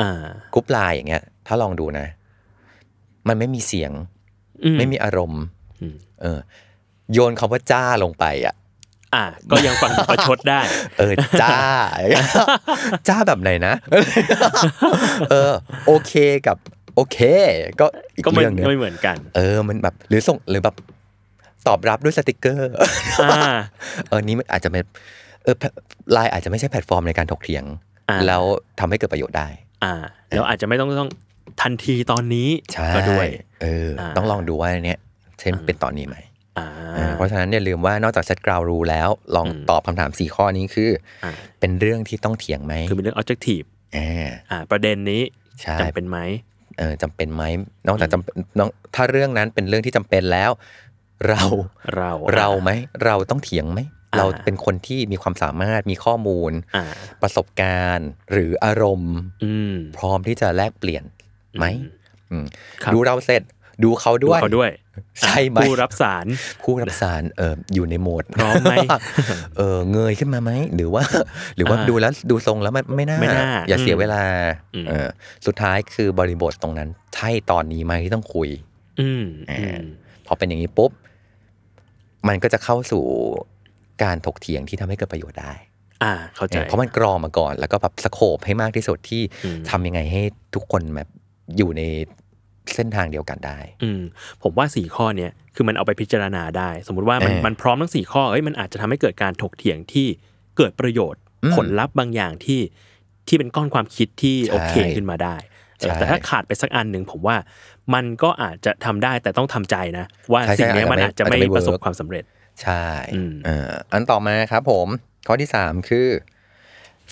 [0.02, 2.06] อ่ากรุ๊ปไลน์อย่างเงี้ย ถ้าลองดูนะ
[3.28, 3.92] มันไม่มีเสียง
[4.64, 5.42] อืไม่มีอารมณ์
[5.80, 6.38] อืมเออ
[7.12, 8.54] โยนคำว่าจ้าลงไปอะ
[9.14, 10.60] อ่าก็ยังฟังประชดได้
[10.98, 11.12] เออ
[11.42, 11.56] จ้า
[13.08, 13.74] จ้าแบบไหนนะ
[15.30, 15.52] เออ
[15.86, 16.12] โอเค
[16.46, 16.56] กับ
[16.94, 17.18] โอเค
[17.80, 17.86] ก็
[18.16, 20.76] อีกก็ไม่เรื่องหนึงไม่เหมือนกัน เออ มันแบบหรือส่งหรือแบบ
[21.66, 22.72] ตอบรับด้วยสติกเกอร์
[23.24, 23.42] อ่า
[24.08, 24.84] เออนี้มันอาจจะเป็น
[25.42, 25.56] เออ
[26.12, 27.74] ไลน์อาจจะไม่ใช่แพลตฟอร์มในการถกเถียงอ่า
[28.26, 28.42] แล้ว
[28.80, 29.48] ทำให้เกิดประโยชน์ได้
[29.84, 29.94] อ่า
[30.28, 31.10] แล้วอาจจะไม่ต้องต้อง
[31.62, 33.28] ทันทีตอนนี้ใช่ก็ด้วย
[33.62, 34.98] เอออ่าต้องลองดูว่าอันเนี้ย
[35.40, 36.16] เช่นเป็นตอนนี้ไหม
[36.58, 36.66] อ่า
[36.96, 40.90] อ่าเพราะฉะนั้นอย่าลืมว่านอกจาก set ground rule แล้ว ลองอืมตอบคำถามสี่ข้อนี้คือ
[41.24, 43.66] อ่าเป็นเรื่องที่ต้องเถียงไหมคือเป็นเรื่อง objective
[43.96, 45.22] อ่าอ่าประเด็นนี้
[45.62, 46.18] ใช่จำเป็นไหม
[46.78, 47.42] เออจำเป็นไหม
[47.88, 50.50] นอกจากจำเป็นน้องถ้าเรื่องนั้นเป็นเรื่องที่จำเป็นแล้ว
[51.28, 51.42] เรา
[51.96, 52.70] เราเราไหม
[53.04, 56.85] เราต้องเถียงไหมอ่า เราเป็นคนที่มีความสามารถมีข้อมูลอ่า
[57.22, 61.05] ประสบการณ์ หรืออารมณ์อืมพร้อมที่จะแลกเปลี่ยน
[61.59, 61.66] ไหม
[62.31, 62.44] อืม
[62.83, 63.42] ครับดูเราเสร็จ
[63.85, 64.70] ดูเขาดูด้วยเขาด้วย
[65.20, 66.26] ใช่ไหมผู้รับสาร
[66.62, 68.74] ผู้รับสารเอออยู่ในโหมดพร้อมไหม
[69.57, 71.02] เออเงยขึ้นมาไหมหรือว่า
[71.57, 74.22] หรือว่าอ่าดูแล้วดูทรงแล้วมันไม่น่าไม่น่าอย่าเสียเวลา
[74.74, 75.09] อืมเออ
[75.46, 78.48] สุดท้ายคือบริบทตรงนั้น ใช่ตอนนี้ไหมที่ต้องคุย
[79.00, 79.83] อืมอ่าอืม
[80.26, 80.90] พอเป็นอย่างนี้ปุ๊บ
[82.29, 83.05] มันก็จะเข้าสู่
[84.02, 85.52] การถกเถียงที่ทำให้เกิดประโยชน์ได้
[86.02, 90.22] อ่า เข้าใจเออเพราะมันกรองมาก่อน แล้วก็แบบสโคบให้มากที่สุดที่อืมทำยังไงให้
[90.54, 91.09] ทุกคนแบบ
[91.56, 91.82] อยู่ใน
[92.74, 94.02] เส้นทางเดียวกันได้ อืม
[94.42, 100.06] ผมว่าสี่ข้อเนี้ยคือมันเอาไปพิจารณาได้ สมมุติว่ามันเออมันพร้อมทั้งสี่ข้อเอ้ยมันอาจจะทำให้เกิดการถกเถียงที่
[100.56, 102.61] เกิดประโยชน์อืมผลลัพธ์บางอย่างที่
[103.28, 105.37] ที่เป็นก้อนความคิดที่ใช่โอเคขึ้นมาได้
[105.78, 107.37] เออใช่แต่ถ้าขาดไปสักอันหนึ่งผมว่า
[107.94, 112.24] มันก็อาจจะทำได้แต่ต้องทำใจนะ ว่าใช่ใช่สิ่งเนี้ยมันอาอาจจจะจะไม่ไม่อาจจะไม่ประสบ work ความสำเร็จ
[112.62, 114.86] ใช่อืมเอ่ออันต่อมาครับผม
[115.26, 116.06] ข้อที่สามคือ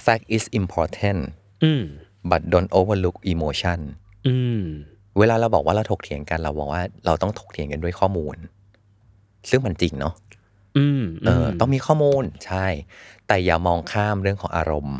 [0.04, 1.20] fact is important
[1.64, 1.82] อืม
[2.30, 3.80] but don't overlook emotion
[4.28, 4.60] อืม
[5.18, 8.36] เวลาเราบอกว่าเราถกเถียงกันเราบอกว่าเราต้องถกเถียงกันด้วยข้อมูล
[9.50, 10.14] ซึ่งมันจริงเนาะ
[10.78, 12.66] อืมเอออ ต้องมีข้อมูลใช่
[13.26, 14.98] แต่อย่ามองข้ามเรื่องของอารมณ์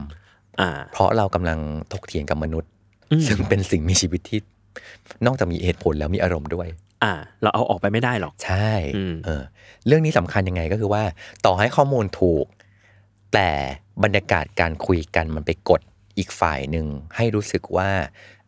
[0.61, 1.59] อ่าเพราะเรากำลัง
[1.93, 2.71] ถกเถียงกับมนุษย์
[3.13, 4.41] อืมซึ่งเป็นสิ่งมีชีวิตที่
[5.27, 6.69] นอกจากมีเหตุผลแล้วมีอารมณ์ด้วย
[7.05, 9.43] อ่า เราเอาออกไปไม่ได้หรอก ใช่อืมเออ
[9.87, 11.03] เรื่องนี้สำคัญยังไงก็คือว่า
[11.45, 12.47] ต่อให้ข้อมูลถูก
[13.35, 13.51] แต่
[14.03, 15.81] บรรยากาศการคุยกันมันไปกด
[16.19, 17.91] อีกฝ่ายหนึ่งให้รู้สึกว่า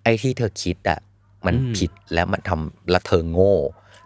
[0.03, 0.99] ไอ้ที่เธอคิดอะ
[1.47, 3.55] มันอืมผิดแล้วมันทำและเธอโง่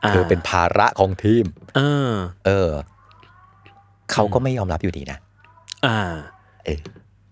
[0.04, 2.12] อ่าเธอเป็นภาระของทีม เออ
[2.46, 2.70] เออ
[4.12, 5.18] เขาก็ไม่ยอมรับอยู่ดีนะ
[5.86, 5.98] อ่า
[6.64, 6.80] เออ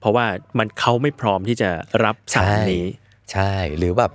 [0.01, 0.27] เพราะว่า
[0.59, 1.71] มันเขาไม่พร้อมที่จะ
[2.05, 2.85] รับสารใช่นี้
[3.33, 4.13] ใช่ หรือแบบ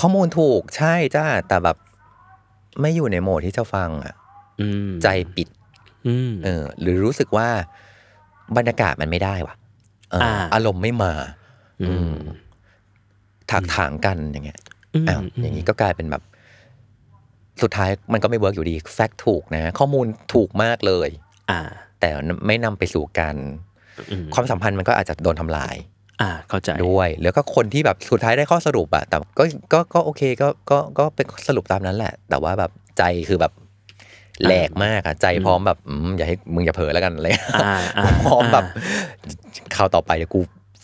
[0.00, 1.76] ข้อมูลถูกใช่จ้า แต่แบบ
[2.80, 4.25] ไม่อยู่ในโหมดที่จะฟังอะอืม
[5.02, 5.48] ใจปิด
[6.06, 7.48] อืมเออ หรือรู้สึกว่า
[8.56, 9.54] บรรยากาศมันไม่ได้ว่ะ
[10.10, 11.12] เอออาอารมณ์ไม่มา
[11.82, 12.14] อืม
[13.50, 14.58] ถากถางกันอย่างเงี้ย
[14.94, 16.22] อืมอ้าวอย่างนี้ก็กลายเป็นแบบ
[17.62, 21.08] สุดท้ายมันก็ไม่ work อยู่ดี fact ถูกนะ ข้อมูลถูกมากเลย
[21.50, 21.60] อ่า
[22.00, 22.10] แต่
[22.46, 23.36] ไม่นำไปสู่การ
[24.10, 25.74] อืมความสัมพันธ์มันก็อาจจะโดนทำลาย
[26.20, 33.52] อ่า เข้าใจด้วย แล้วก็คนที่แบบสุดท้ายได้ข้อสรุปอะแต่ก็ก็ก็โอเค ก็ก็ก็เป็นสรุปตามนั้นแหละ แต่ว่าแบบใจคือแบบ
[34.44, 37.26] แหลกมากอะใจพร้อมแบบอืมอย่าให้มึงอย่าเผลอแล้วกันอะไร
[37.64, 38.64] อ่าอ่าพร้อมแบบ
[39.74, 40.40] ข่าวต่อไปเดี๋ยวกู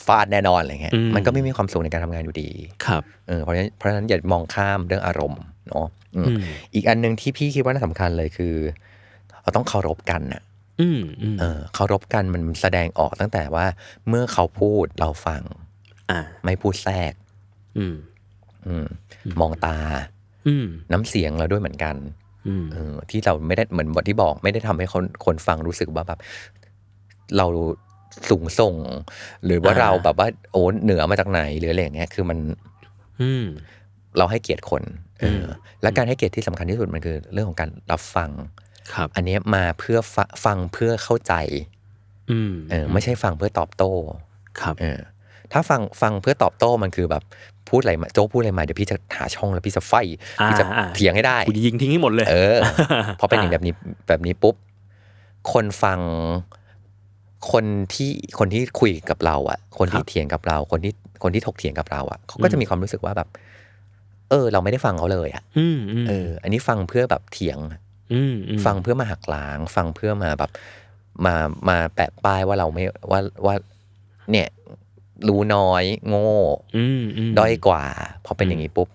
[0.06, 2.50] ฟาดแน่นอนอะไรเงี้ยอืมมันก็ไม่มีความสุขในการทำงานอยู่ดี
[2.86, 5.86] ครับเออเพราะฉะนั้นเพราะฉะนั้นอย่ามองข้ามเรื่องอารมณ์เนาะ
[6.16, 6.40] อืมอืม
[6.74, 8.54] อีกอันหนึ่งที่พี่คิดว่าน่าสำคัญเลยคือ
[9.42, 10.42] เราต้องเคารพกันน่ะ
[10.80, 13.66] อืมอืมเออเคารพกันมันแสดงออกตั้งแต่ว่า
[14.08, 15.42] เมื่อเขาพูดเราฟัง
[16.10, 17.12] อ่าไม่พูดแทรก
[17.78, 17.94] อืม
[18.66, 18.86] อืม
[19.40, 19.78] มองตา
[20.48, 22.21] อืมน้ำเสียงเราด้วยเหมือนกันอืม
[22.72, 26.18] เออที่เราไม่ได้เหมือนบทที่บอก ไม่ได้ทำให้คนคนฟังรู้สึกว่าแบบ
[27.37, 27.46] เรา
[28.28, 28.74] สูงส่ง
[29.44, 32.38] หรือว่าอ่าเราแบบว่าโอ้เหนือมาจากไหนหรืออะไรอย่างเงี้ยคือมัน
[33.20, 33.44] อืม
[34.16, 34.83] เราให้เกียรติคน
[35.20, 35.44] เอออม
[35.83, 38.31] และการให้เกียรติที่สำคัญที่สุดมันคือ เรื่องของการรับฟัง
[38.94, 41.35] ครับ อันเนี้ยมาเพื่อฟะฟังเพื่อเข้าใจ
[42.31, 43.92] อืมเออ ไม่ใช่ฟังเพื่อตอบโต้
[44.61, 45.00] ครับ เออ
[45.52, 47.22] ถ้าฟังฟังเพื่อตอบโต้มันคือแบบ
[47.72, 49.94] พูดอะไรมาโจ๊กพูดอะไรมาเดี๋ยวพี่จะหาช่องแล้วพี่จะไฟ
[50.40, 52.58] อ่าพี่จะอ่าเถียงให้ได้กูจะยิงทิ้งให้หมดเลยเออ
[53.20, 53.74] พอเป็นอย่างแบบนี้
[54.08, 54.54] แบบนี้ปุ๊บ
[55.52, 56.00] คนฟัง
[57.52, 63.28] คนที่คนที่คุยกับเราอะ คนที่ครับเถียงกับเรา คนที่คนที่ถกเถียงกับเราอะเขาก็จะมีความรู้สึกว่าแบบ
[64.30, 67.58] เออ เราไม่ได้ฟังเขาเลยอะอืมอืมเออ อันนี้ฟังเพื่อแบบเถียง
[68.14, 70.50] อืมอืมฟังเพื่อมาหักล้าง ฟังเพื่อมาแบบ
[71.26, 71.35] มา
[71.68, 73.54] มาแปะป้ายว่าเราไม่ว่าว่า
[74.30, 74.46] เนี่ย
[75.28, 76.30] รู้น้อย โง่
[76.76, 77.85] อืมอืมด้อยกว่า
[78.24, 78.88] พอเป็นอย่างนี้ปุ๊บ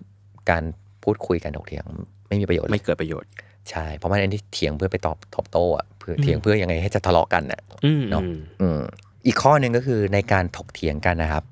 [0.49, 0.63] การ
[1.03, 1.85] พูดคุยกันถกเถียง
[2.27, 3.29] ไม่มีประโยชน์เลยไม่เกิดประโยชน์
[3.69, 8.79] ใช่เพราะมันอันที่เถียงเพื่อไปตอบตอบโต้อะเพื่ออืมเถียงเพื่อยังไงให้จะทะเลาะกันน่ะอืมเนาะอืมอืม
[9.25, 11.43] อีกข้อหนึ่งก็คือในการถกเถียงกันนะครับ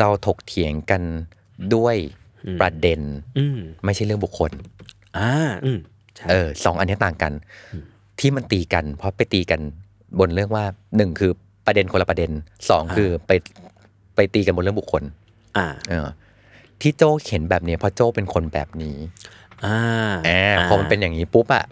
[0.00, 1.02] เราถกเถียงกัน
[1.74, 1.96] ด้วย
[2.60, 3.00] ประเด็น
[3.38, 4.50] อืมไม่ใช่เรื่องบุคคล
[5.18, 5.30] อ่า
[5.64, 5.78] อืม
[6.16, 7.32] ใช่เออสองอันนี้ต่างกัน
[8.20, 9.60] ที่มันตีกัน เพราะไปตีกัน
[10.18, 10.64] บนเรื่องว่า
[10.96, 11.32] หนึ่งคือ
[11.66, 12.30] ประเด็นคนละประเด็น
[12.70, 13.30] สองคือไป
[13.71, 13.71] ไป
[14.34, 15.02] ตีกันบนเรื่องบุคคล
[15.58, 16.08] อ่าเออ
[16.80, 18.96] ที่โจ้เห็นแบบนี้เพราะโจ้เป็นคนแบบนี้
[19.64, 19.78] อ่า
[20.28, 21.64] อ่าพอมันเป็นอย่างนี้ปุ๊บอะ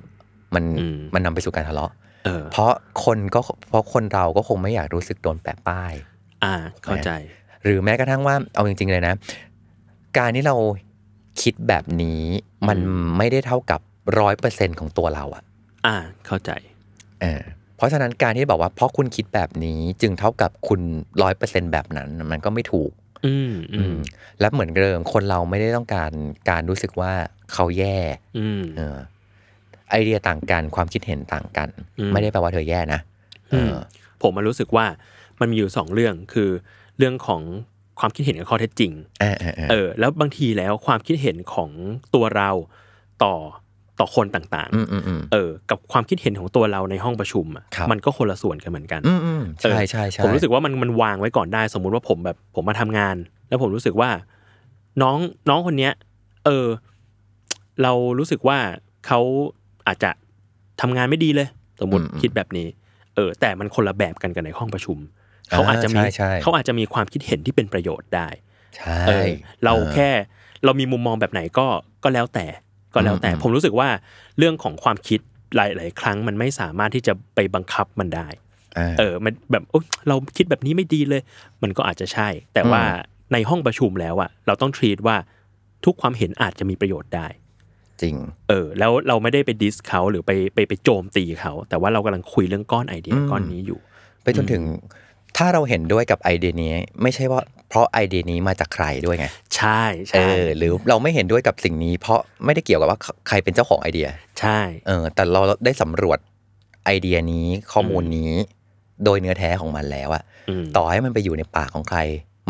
[0.55, 1.93] มันอืมมันนำไปสู่การทะเลาะ
[2.25, 2.73] เออเพราะ
[3.05, 5.93] คนก็เพราะคนเราก็คงไม่อยากรู้สึกโดนแปะป้าย
[6.45, 7.11] อ่า เข้าใจ
[7.65, 9.15] หรือแม้กระทั่งว่าเอาจริง ๆ เลยนะ
[10.19, 10.57] การที่เรา
[11.43, 12.23] คิดแบบนี้
[12.69, 12.79] มัน
[13.19, 13.81] ไม่ได้เท่ากับ
[14.19, 15.43] ร้อยเปอร์เซ็นของตัวเราอะ
[15.87, 16.51] อ่า เข้าใจ
[17.21, 17.43] เออ
[17.81, 20.81] เพราะฉะนั้นการที่บอกว่าเพราะคุณคิดแบบนี้จึงเท่ากับคุณ
[21.23, 22.91] ร้อยเปอร์เซ็นแบบนั้นมันก็ไม่ถูก
[23.27, 23.99] อืมอือืมม
[24.41, 26.11] และเหมือนเดิมคนเราไม่ได้ต้องการ
[26.51, 27.13] การรู้สึกว่า
[27.53, 27.99] เขาแย่
[28.39, 28.97] อืมเออ
[29.91, 33.01] ไอเดียต่างกันความคิดเห็นต่างกันอืมไม่ได้แปลว่าเธอแย่นะ
[33.51, 33.75] เออ
[34.23, 34.87] ผมมารู้สึกว่า
[35.41, 36.51] มันมีอยู่สองเรื่องคือ
[36.99, 37.43] เรื่องของ
[38.01, 41.71] ความคิดเห็นกับข้อเท็จจริงเออเออเออเออแล้วบางทีแล้วความคิดเห็นของ
[42.15, 42.51] ตัวเรา
[43.25, 43.35] ต่อ
[44.01, 53.17] ต่อคนต่างอืมอืมอืมๆเออ กับความคิดเห็นของตัวเราในห้องประชุมอะครับมันก็คนละส่วนกันเหมือนกันอืมอืมเออใช่ใช่ใช่ผมรู้สึกว่ามันมันวางไว้ก่อนได้ สมมุติว่าผมแบบผมมาทำงาน
[53.49, 54.11] แล้วผมรู้สึกว่า
[55.03, 55.93] น้องน้องคนเนี้ย
[56.47, 56.67] เออ
[57.83, 58.59] เรารู้สึกว่า
[59.07, 59.21] เขา
[59.87, 60.11] อาจจะ
[60.81, 61.49] ทำงานไม่ดีเลย
[61.81, 62.67] สมมติคิดแบบนี้
[63.17, 64.99] เออ แต่มันคนละแบบกันกันในห้องประชุม
[65.51, 68.29] เขาอาจจะมีใช่ใช่เขาอาจจะมีความคิดเห็นที่เป็นประโยชน์ได้
[68.77, 69.29] ใช่เออ
[69.65, 70.11] เราออแค่
[70.65, 71.67] เรามีมุมมองแบบไหนก็
[72.05, 72.47] ก็แล้วแต่
[72.95, 73.89] ก็แล้วแต่อืมผมรู้สึกว่า
[74.39, 75.21] เรื่องของความคิด
[75.57, 78.29] หลาย ๆ ครั้งมันไม่สามารถที่จะไปบังคับมันได้
[78.79, 81.23] อ่าเออมันแบบโอ๊ยเราคิดแบบนี้ไม่ดีเลย
[81.63, 82.83] มันก็อาจจะใช่ แต่ว่า
[83.33, 85.17] ในห้องประชุมแล้วอะเราต้อง treat ว่า
[85.85, 87.27] ทุกความเห็นอาจจะมีประโยชน์ได้
[88.03, 88.17] จริง
[88.49, 93.81] เออ แล้วเราไม่ได้ไปดิสเขาหรือไปไปไปโจมตีเขา แต่ว่าเรากำลังคุยเรื่องก้อนไอเดียอืมก้อนนี้อยู่
[94.23, 94.63] ไปจนถึง
[95.37, 96.73] ถ้าเราเห็นด้วยกับไอเดียนี้
[97.03, 97.41] ไม่ใช่ว่า
[97.71, 104.09] เพราะไอเดียนี้มาจากใครด้วยไง ใช่เอใช่อหรือเราไม่เห็นด้วยกับสิ่งนี้ เพราะไม่ได้เกี่ยวกับว่าใครเป็นเจ้าของไอเดีย
[104.41, 106.19] ใช่เออแต่เราได้สำรวจ
[106.85, 108.33] ไอเดียนี้ข้อมูลนี้
[109.05, 111.99] โดยเนื้อแท้ของมันแล้วอะอืมต่อให้มันไปอยู่ในปากของใคร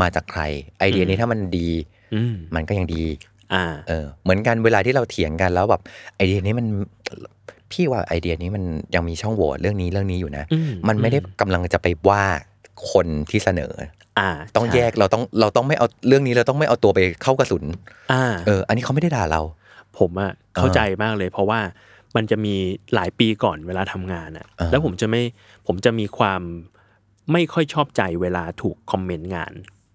[0.01, 0.43] มาจากใคร
[0.79, 1.69] ไอเดียนี้ถ้ามันดี
[2.15, 3.05] อืมมันก็ยังดี
[3.55, 5.83] อ่าเออ เหมือนกันเวลาที่เราเถียงกันแล้วแบบ
[6.17, 6.67] ไอเดียนี้มัน
[7.73, 8.65] พี่ว่าไอเดียนี้มัน
[8.95, 12.25] ยังมีช่องโหว่เรื่องนี้เรื่องนี้อยู่นะอืมมันไม่ได้กำลังจะไปว่า
[12.93, 13.73] คนที่เสนอ
[14.21, 17.65] อ่า ต้องใช่แยกเราต้องเราต้องไม่เอาเรื่องนี้เราต้องไม่เอาตัวไปเข้ากระสุน
[18.13, 19.43] อ่า เออ อันนี้เขาไม่ได้ด่าเรา
[19.99, 21.61] ผมอะเข้าใจมากเลย เพราะว่า
[22.17, 22.55] มันจะมี
[22.95, 25.23] หลายปีก่อนเวลาทำงานอะอ่าแล้วผมจะไม่
[25.67, 26.41] ผมจะมีความ
[27.33, 29.53] ไม่ค่อยชอบใจเวลาถูกคอมเมนต์งาน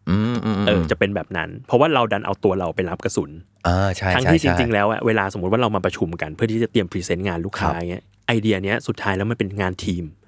[0.09, 3.31] อืมอืมเออจะเป็นแบบนั้น เพราะว่าเราดันเอาตัวเราไปรับกระสุน
[3.67, 10.24] อ่าใช่ทั้งใช่ที่จใช่ริง ๆ แล้วอะเวลาสมมติว่าเรามาประชุมกันเพื่อที่จะเตรียม present งานลูกค้าครับเงี้ยไอเดียเนี้ยสุดท้ายแล้วมันเป็นงานทีมอื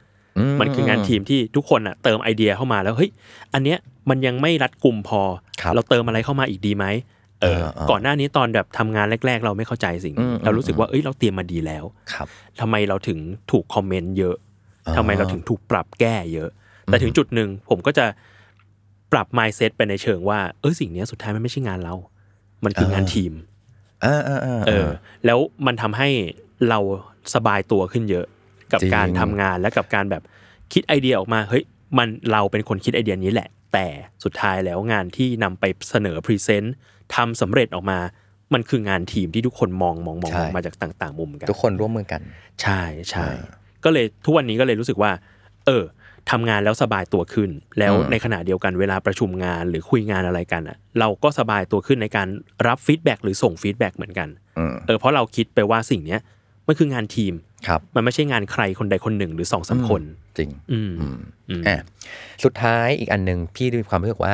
[0.60, 3.12] มันคืองานทีมที่ทุกคนอะเติมไอเดียเข้ามาแล้วเฮ้ย
[3.54, 3.78] อันเนี้ย
[4.10, 5.22] มันยังไม่รัดกลุ่มพอ
[5.62, 6.86] ครับเราเติมอะไรเข้ามาอีกดีไหม
[7.42, 11.84] เออเออเออก่อนหน้านี้ตอนแบบทำงานแรก ๆ เราไม่เข้าใจสิ่งนี้อืมเรารู้สึกว่าเอ้ยเราเตรียมมาดีแล้ว
[12.14, 12.28] ครับ
[12.60, 13.20] ทำไมเราถึง
[13.52, 14.36] ถูกคอมเมนต์เยอะ
[14.88, 16.50] อ่าทำไมเราถึงถูกปรับแก้เยอะ
[16.86, 18.06] แต่ถึงจุดหนึ่งผมก็จะ
[19.12, 21.96] ปรับ mindset ไปในเชิงว่าเออสิ่งเนี้ยสุดท้ายมันไม่ใช่งานเรา
[22.64, 23.34] มันคืองานทีม
[24.06, 24.90] อ่าอ่าอ่าเออ
[25.26, 26.10] แล้วมันทำให้
[26.70, 26.80] เรา
[27.36, 28.26] สบายตัวขึ้นเยอะ
[28.72, 30.24] กับจริงการทำงานและกับการแบบ
[30.74, 31.64] คิดไอเดียออกมาเฮ้ย
[31.98, 33.88] มันเราเป็นคนคิดไอเดียนี้แหละ แต่
[34.24, 36.76] สุดท้ายแล้วงานที่นำไปเสนอ present
[37.16, 38.00] ทำสำเร็จออกมา
[38.54, 42.22] มันคืองานทีมที่ทุกคนมองมองมองใช่มองมาจากต่าง ๆ มุมกัน ทุกคนร่วมมือกัน
[42.62, 43.26] ใช่ใช่
[43.84, 45.12] ก็เลยทุกวันนี้ก็เลยรู้สึกว่า
[45.66, 45.84] เออ
[46.32, 47.50] ทำงานแล้วสบายตัวขึ้น
[47.80, 52.28] แล้วอืมในขณะเดียวกันเวลาประชุมงานหรือคุยงานอะไรกันอะ เราก็สบายตัวขึ้นในการ
[52.68, 56.20] รับ feedback หรือส่ง feedback เหมือนกันอืมเออเพราะเราคิดไปว่าสิ่งเนี้ย
[56.68, 57.34] มันคืองานทีม
[57.68, 60.02] ครับมันไม่ใช่งานใครคนใดคนหนึ่งหรือสองสามคน
[60.38, 61.18] จริงอืมอืม
[61.50, 61.82] อืมอะ
[62.44, 64.34] สุดท้ายอีกอันหนึ่งพี่มีความรู้สึกว่า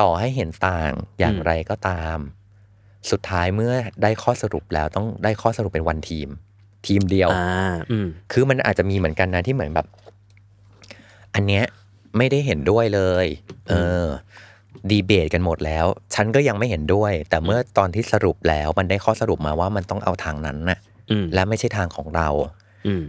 [0.00, 2.18] ต่อให้เห็นต่างอย่างอืมไรก็ตาม
[3.10, 6.28] สุดท้ายเมื่อได้ข้อสรุปแล้วต้องได้ข้อสรุปเป็นวันทีม
[6.86, 9.86] ทีมเดียวอ่าอืมคือมันอาจจะมีเหมือนกันนะที่เหมือนแบบ
[11.34, 11.64] อันเนี้ย
[12.16, 13.26] ไม่ได้เห็นด้วยเลย
[13.68, 14.04] เออ
[14.90, 20.93] ดีเบตกันหมดแล้ว ฉันก็ยังไม่เห็นด้วย แต่เมื่อตอนที่สรุปแล้วมันได้ข้อสรุปมาว่ามันต้องเอาทางนั้นน่ะอืม
[21.34, 22.28] และไม่ใช่ทางของเรา
[22.86, 23.04] อืม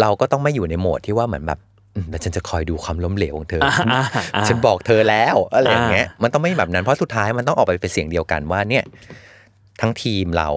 [0.00, 1.60] เราก็ต้องไม่อยู่ในโหมดที่ว่าเหมือนแบบ
[1.94, 4.02] อืมแล้วฉันจะคอยดูความล้มเหลวของเธอออ่าอ่า
[4.36, 8.84] อ่าฉันบอกเธอแล้วอะไรอย่างเงี้ยอ่ามันต้องไม่แบบนั้น เพราะสุดท้ายมันต้องออกไปเป็นเสียงเดียวกันว่าเนี่ย
[9.80, 10.48] ทั้งทีมเรา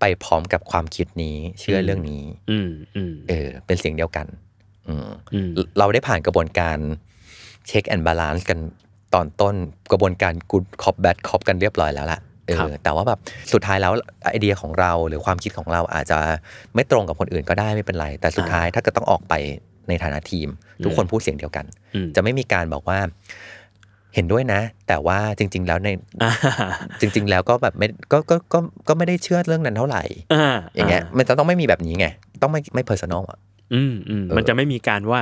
[0.00, 4.26] ไปพร้อมกับความคิดนี้เชื่อเรื่องนี้ อืมอืมเออ เป็นเสียงเดียวกัน
[4.88, 6.78] อืมอืมเราได้ผ่านกระบวนการ
[7.68, 8.58] check and balance กัน
[9.14, 9.54] ตอนต้น
[9.92, 12.18] กระบวนการ good cop bad cop กันเรียบร้อยแล้วล่ะ
[12.50, 13.18] เอครับอแต่ว่าแบบ
[13.52, 13.92] สุดท้ายแล้ว
[14.30, 16.18] ไอเดียของเราหรือความคิดของเราอาจจะ
[16.74, 19.34] ไม่ตรงกับคนอื่นก็ได้ไม่เป็นไร แต่สุดท้ายถ้าเกิดต้องออกไป
[19.88, 20.48] ในฐานะทีม
[20.84, 22.98] ทุกคนพูดเสียงเดียวกันอืมจะไม่มีการบอกว่า
[24.14, 25.88] เห็นด้วยนะ แต่ว่าจริง ๆ แล้วใน
[26.22, 26.32] อ่า
[27.00, 30.02] จริง ๆ แล้วก็แบบไม่ก็ก็ก็ก็ไม่ได้เชื่อเรื่องนั้นเท่าไหร่
[30.34, 32.06] อ่าอย่างเงี้ยมันจะต้องไม่มีแบบนี้ไง
[32.42, 33.38] ต้องไม่ไม่ personal อะ
[33.74, 35.20] อืมอืมเออมันจะไม่มีการว่า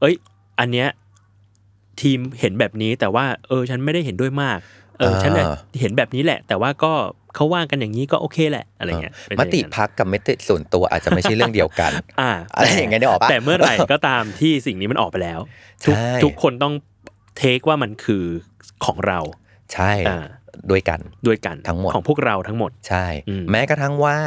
[0.00, 0.14] เอ้ย
[0.60, 0.88] อันเนี้ย
[2.00, 4.58] ทีมเห็นแบบนี้แต่ว่า เออ ฉันไม่ได้เห็นด้วยมาก
[4.98, 5.46] เออฉันน่ะ
[5.80, 6.92] เห็นแบบนี้แหละ แต่ว่าก็
[7.34, 15.40] เขาว่ากันอย่างนี้ก็โอเคแหละอะไรเงี้ยเป็นมอย่างนั้นติพักกับมติส่วนตัวอาจจะไม่ใช่เรื่องเดียวกันอ่าอะไรอย่างเงี้ยนึกออกปะแต่เมื่อไหร่ก็ตามที่สิ่งนี้มันออกไปแล้ว
[15.84, 16.74] ทุกใช่ทุกคนต้อง
[17.36, 18.24] เทคว่ามันคือ
[18.84, 19.20] ของเรา
[19.72, 20.24] ใช่อ่า
[20.70, 24.18] ด้วยกันด้วยกันทั้งหมดของพวกเราทั้งหมดใช่อืมแม้กระทั่งว่า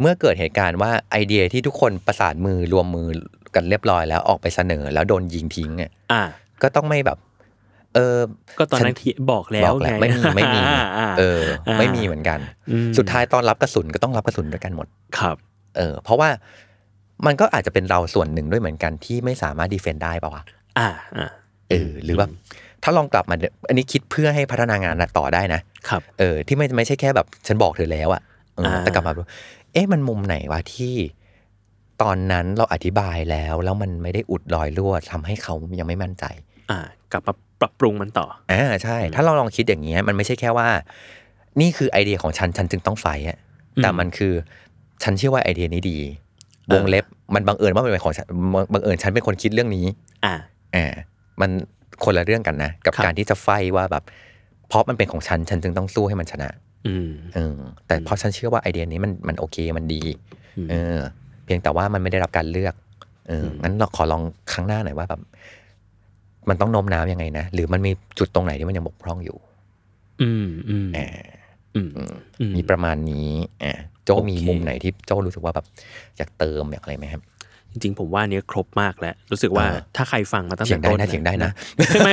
[0.00, 3.08] เมื่อเกิดเหตุการณ์ว่าไอเดียที่ทุกคนประสานมือรวมมือ
[3.54, 6.22] กันเรียบร้อยแล้วออกไปเสนอแล้วโดนยิงทิ้งอะอ่า
[6.62, 7.18] ก็ต้องไม่แบบ
[7.94, 8.18] เออ
[8.58, 12.38] ก็ตอนนั้นฉัที่บอกแล้บวอกไงแล้วไม่มีไม่มีาเอออ่าไม่มีเหมือนกัน
[12.70, 14.86] อืมสุดท้ายตอนรับกระสุนก็ต้องรับกระสุนด้วยกันหมด
[15.18, 15.36] ครับ
[15.76, 16.28] เออ เพราะว่า
[17.26, 20.42] มันก็อาจจะเป็นเราส่วนหนึ่งด้วยเหมือนกันที่ไม่สามารถดีเฟนต์ได้ป่าวะ
[20.78, 21.30] อ่าอ่า
[21.70, 22.30] เออหรือแบบ
[22.82, 28.22] ถ้าลองกลับมาเนี่ยอันนี้คิดเพื่อให้พัฒนางานต่อได้นะครับ เออ ที่ไม่ไม่ใช่แค่แบบฉันบอกเธอแล้วอะ
[28.56, 29.20] เอออ่าแต่กลับมาดู
[29.72, 30.94] เอ๊ะมันมุมไหนวะที่
[32.02, 36.24] ตอนนั้นเราอธิบายแล้ว แล้วมันไม่ได้อุดรอยรั่วทำให้เขายังไม่มั่นใจ
[36.70, 36.78] อ่า
[37.12, 40.68] กลับมา ปรับปรุงมันต่ออ่าใช่ ถ้าเราลองคิดอย่างเงี้ยมันไม่ใช่แค่ว่า
[41.60, 43.38] นี่คือไอเดียของฉันฉันจึงต้องไฟอะ
[43.76, 44.32] อืมแต่มันคือ
[45.02, 45.98] ฉันเชื่อว่าไอเดียนี้ดี
[46.72, 47.04] วงเล็บ
[47.34, 48.26] มันบังเอิญว่ามันเป็นของฉัน
[48.72, 49.86] บังเอิญฉันเป็นคนคิดเรื่องนี้
[50.24, 50.34] อ่า
[50.74, 50.86] อ่า
[51.40, 51.50] มัน
[52.04, 54.02] คนละเรื่องกันนะ กับครับการที่จะไฟว่าแบบ
[54.68, 56.48] เพราะมันเป็นของฉันฉันจึงต้องสู้ให้มันชนะ
[56.86, 57.56] อืมเออ
[57.86, 60.02] แต่เพราะฉันเชื่อว่าไอเดียนี้มันมันโอเคมันดี
[60.56, 60.98] อืมเออ
[61.44, 62.74] เพียงแต่ว่ามันไม่ได้รับการเลือก
[63.28, 65.20] เอออมงั้นเราขอลองครั้งหน้าหน่อยว่าแบบ
[66.48, 69.36] มันต้องโน้มน้าวยังไงนะ หรือมันมีจุดตรงไหนที่มันยังบกพร่องอยู่
[70.22, 71.08] อืมอืมอ่า
[71.74, 73.30] อืมอืมอืมมีประมาณนี้
[73.62, 73.72] อ่า
[74.04, 75.66] โจโอเคมีมุมไหนที่โจรู้สึกว่าแบบ
[76.16, 77.22] อยากเติมอยากอะไรไหมครับ
[77.70, 81.52] จริงๆ ผมว่าอันเนี้ยครบมากแล้ว รู้สึกว่าเออถ้าใครฟังมาตั้งเถีแต่ยงได้ต้นนะเถียงได้นะ
[82.04, 82.12] ไม่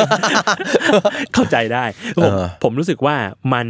[1.33, 1.83] เข้าใจได้
[2.17, 3.15] ผมเออผมรู้สึกว่า
[3.53, 3.67] มัน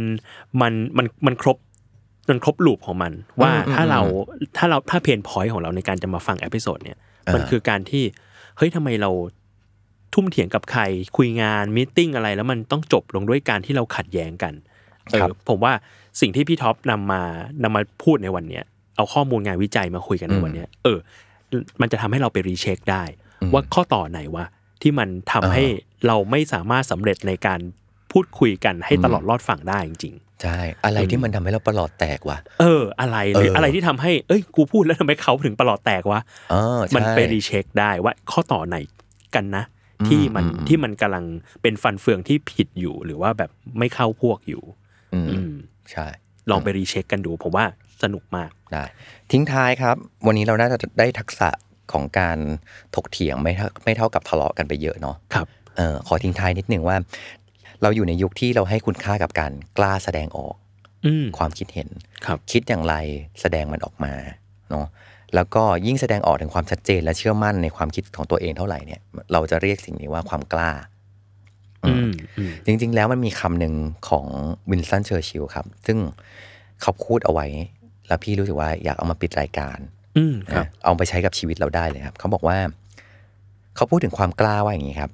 [0.60, 1.56] มันมันมันครบ
[2.30, 4.00] มันครบ loop ของมัน ว่าอืมถ้าเรา
[4.38, 8.04] อืมถ้าเราถ้า pain point ของเราในการจะมาฟัง episode เนี่ยเออมันคือการที่
[8.56, 9.10] เฮ้ยทำไมเรา
[10.14, 10.82] ทุ่มเถียงกับใคร
[11.16, 14.54] คุยงาน meeting อะไร แล้วมันต้องจบลงด้วยการที่เราขัดแย้งกัน
[15.10, 15.72] เอครัอบผมว่า
[16.20, 17.22] สิ่งที่พี่ท็อปนำมา
[17.62, 18.64] นำมาพูดในวันเนี้ย
[18.96, 20.98] เอาข้อมูลงานวิจัยมาคุยกันในวันเนี้ยเออ
[21.80, 23.02] มันจะทำให้เราไป recheck ได้
[23.52, 24.44] ว่าข้อต่อไหนวะ
[24.82, 25.64] ที่มันทำให้
[26.06, 27.60] เราไม่สามารถสำเร็จในการ
[28.12, 38.76] พูดคุยกันให้ตลอดรอดฝั่งได้จริงใช่อะไรที่มันทำให้เราประหลอดแตกว่ะๆเออ อะไรหรือเออออะไรที่ทำให้เอ้ยกูพูดแล้วทำไมเขาถึงประหลอดแตกวะเออใช่มันไป recheck ได้ว่าข้อต่อไหน
[39.34, 39.64] กันนะ
[40.08, 41.24] ที่มันอืมที่มันกำลัง
[41.62, 44.62] เป็นฟันเฟืองที่ผิดอยู่ หรือว่าแบบไม่เข้าพวกอยู่
[45.14, 45.52] อืมอืม
[45.92, 46.06] ใช่
[46.50, 47.64] ลองไป recheck กันดูผมว่า
[48.02, 48.84] สนุกมากได้
[49.32, 49.96] ทิ้งท้ายครับ
[50.26, 51.50] วันนี้เราน่าจะได้ทักษะ
[51.92, 52.38] ของการ
[52.94, 55.46] ถกเถียงไม่เท่าไม่เท่ากับทะเลาะกันไปเยอะเนาะครับ
[55.76, 56.96] เออขอทิ้งท้ายนิดนึงว่า
[57.82, 60.54] เราอยู่ในยุคที่เราให้คุณค่ากับการกล้าแสดงออก
[61.06, 61.88] อืมความคิดเห็น
[62.26, 62.94] ครับคิดอย่างไร
[63.40, 64.12] แสดงมันออกมา
[64.70, 64.86] เนาะ
[65.34, 69.00] แล้วก็ยิ่งแสดงออกถึงความชัดเจนและเชื่อมั่นในความคิดของตัวเองเท่าไหร่เนี่ย
[69.32, 70.70] เราจะเรียกสิ่งนี้ว่าความกล้า
[71.84, 73.74] อืมอืมจริง ๆ แล้วมันมีคำหนึ่ง
[74.08, 74.26] ของ
[74.70, 75.98] วินสตันเชอร์ชิลครับ ซึ่ง
[76.80, 77.46] เขาพูดเอาไว้
[78.08, 79.78] แล้วพี่รู้สึกว่าอยากเอามาปิดรายการ
[80.16, 82.58] อืมครับนะเอาไปใช้กับชีวิตเราได้เลยครับ เขาบอกว่า
[83.76, 85.10] เขาพูดถึงความกล้าว่าอย่างนี้ครับ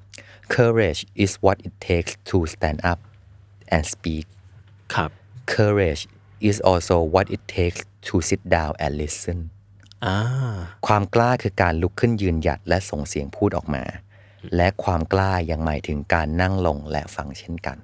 [0.55, 2.99] courage is what it takes to stand up
[3.73, 4.25] and speak
[4.95, 5.09] ครับ
[5.55, 6.03] courage
[6.49, 9.56] is also what it takes to sit down and listen อ่า
[10.87, 13.83] ความกล้าคือการลุกขึ้นยืนหยัดและส่งเสียงพูดออกมา
[14.55, 17.77] และความกล้ายังหมายถึงการนั่งลงและฟังเช่นกัน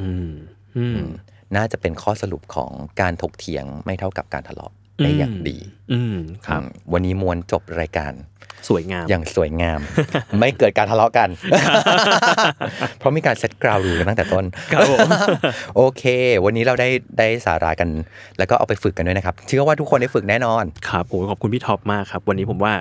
[0.00, 0.30] อืม
[0.76, 1.02] อืม
[1.56, 2.70] น่าจะเป็นข้อสรุปของ
[3.00, 4.72] การถกเถียงไม่เท่ากับการทะเลาะ
[5.04, 5.56] ได้อย่างดี
[5.92, 8.14] อืมครับอืมวันนี้มวลจบรายการ
[8.68, 9.80] สวยงาม อย่างสวยงาม
[10.38, 11.28] ไม่เกิดการทะเลาะกัน
[12.98, 15.08] เพราะมีการเซตกราวดูกันตั้งแต่ต้นครับผม
[15.76, 16.02] โอเค
[16.44, 16.88] วันนี้เราได้
[17.18, 17.88] ได้สาระกัน
[18.38, 22.74] แล้วก็เอาไปฝึกกันด้วยนะครับ เชื่อว่าทุกคนได้ฝึกแน่นอน ครับโอ้ขอบคุณพี่ท็อปมากครับ วันนี้ผมว่า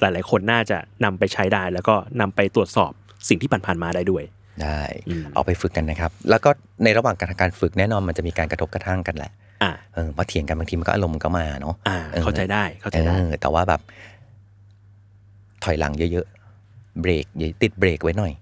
[0.00, 2.92] หลาย ๆ คนน่าจะนำไปใช้ได้ แล้วก็นำไปตรวจสอบ
[3.28, 4.22] สิ่งที่ผ่านๆมาได้ด้วย
[4.62, 6.50] ได้อืมเอาไปฝึกกันนะครับ แล้วก็
[6.84, 9.43] ในระหว่างการการฝึกแน่นอนมันจะมีการกระทบกระทั่งกันแหละอ่า
[9.94, 13.80] เออพอเถียงกันบางทีมันก็อารมณ์มันก็มาเนาะอ่าออเข้าใจได้เข้าใจได้ออแต่ว่าแบบ
[15.64, 18.32] ถอยหลังเยอะๆเบรกอย่าติดเบรกไว้หน่อย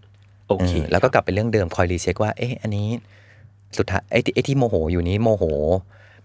[0.48, 2.88] โอเคเออแล้วก็กลับไปเรื่องเดิมคอยรีเช็คว่าเอ๊ะอันนี้
[3.76, 5.44] สุดท้ายไอ้ที่ไอ้ที่โมโหอยู่นี้โมโห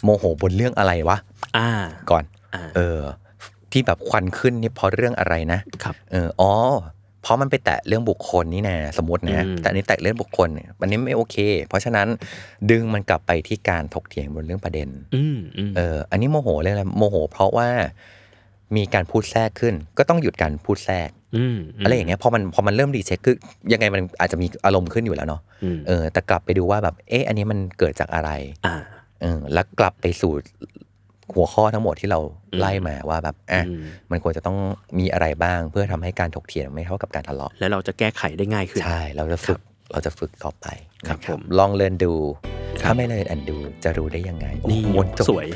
[0.03, 1.17] โมโหบนเรื่องอะไรวะ
[1.57, 1.69] อ่า
[2.11, 2.23] ก่อน
[2.55, 2.99] อ่าเออ
[3.71, 6.51] ที่แบบควันขึ้นนี่เพราะเรื่องอะไรนะครับ เอออ๋อ
[7.27, 12.07] เพราะมันไปแตะเรื่องบุคคลนี่นะสมมตินะอืมแต่อันนี้แตะเรื่องบุคคลเนี่ยมันนี้ไม่โอเค เพราะฉะนั้น
[12.71, 17.69] ดึงมันกลับไปที่การถกเถียงบนเรื่องประเด็นอืมอืมเออ อันนี้โมโหเรื่องอะไรโมโห เพราะว่า
[18.75, 23.35] มีการพูดแทรกขึ้น ก็ต้องหยุดการพูดแทรกอืมมอะไรอย่างเงี้ยพอมันพอมันเริ่มรีเช็คคือ
[23.73, 28.31] ยังไงมันอาจจะมีอารมณ์ขึ้นอยู่แล้วเนาะอืมเออแต่กลับไปดูว่าแบบเอ๊ะอันนี้มันเกิดจากอะไร
[28.65, 28.75] อ่า
[29.21, 30.33] เออแล้วกลับไปสู่
[31.35, 32.19] หัวข้อทั้งหมดที่เรา
[32.59, 34.57] ไล่มาว่าแบบอะอืมมันควรจะต้อง
[34.99, 39.59] มีอะไรบ้าง เพื่อทำให้การถกเถียงไม่เท่ากับการทะเลาะแล้วเราจะแก้ไขได้ง่ายขึ้นใช่เราจะฝึก
[39.91, 40.67] เราจะฝึกต่อไป
[41.07, 42.13] ครับนะผมลองเรียนดู
[42.81, 45.47] ครับถ้าไม่เรียนอันดูจะรู้ได้ยังไงโอ้นี่ม้วนจบสวย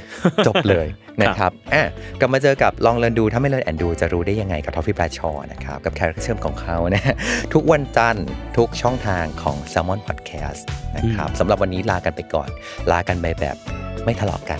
[0.47, 0.87] จบเลย
[1.21, 1.87] นะครับอะ
[2.19, 7.13] กลับมาเจอกับลองเรียนดูถ้าไม่เรียนแอนดูจะรู้ได้ยังไงกับทอฟฟี่ปลาชอนะครับกับแขกรับเชิญของเขานะ
[7.53, 8.25] ทุกวันจันทร์
[8.57, 10.61] ทุกช่องทางของ s ซ l m o n Podcast
[10.97, 12.49] นะครับสำหรับวันนี้ลากันไปก่อน
[12.91, 13.55] ลากันไปแบบ
[14.05, 14.59] ไม่ทะเลาะกัน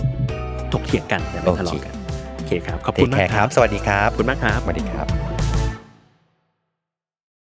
[0.72, 1.94] ถกเถียงกันแต่ไม่ทะเลาะกัน
[2.36, 5.31] โอเคครับขอบเทคุคณแคมากร์คครัรับบสวัสดีครับขอบคุณมากครับสวัสดีครับ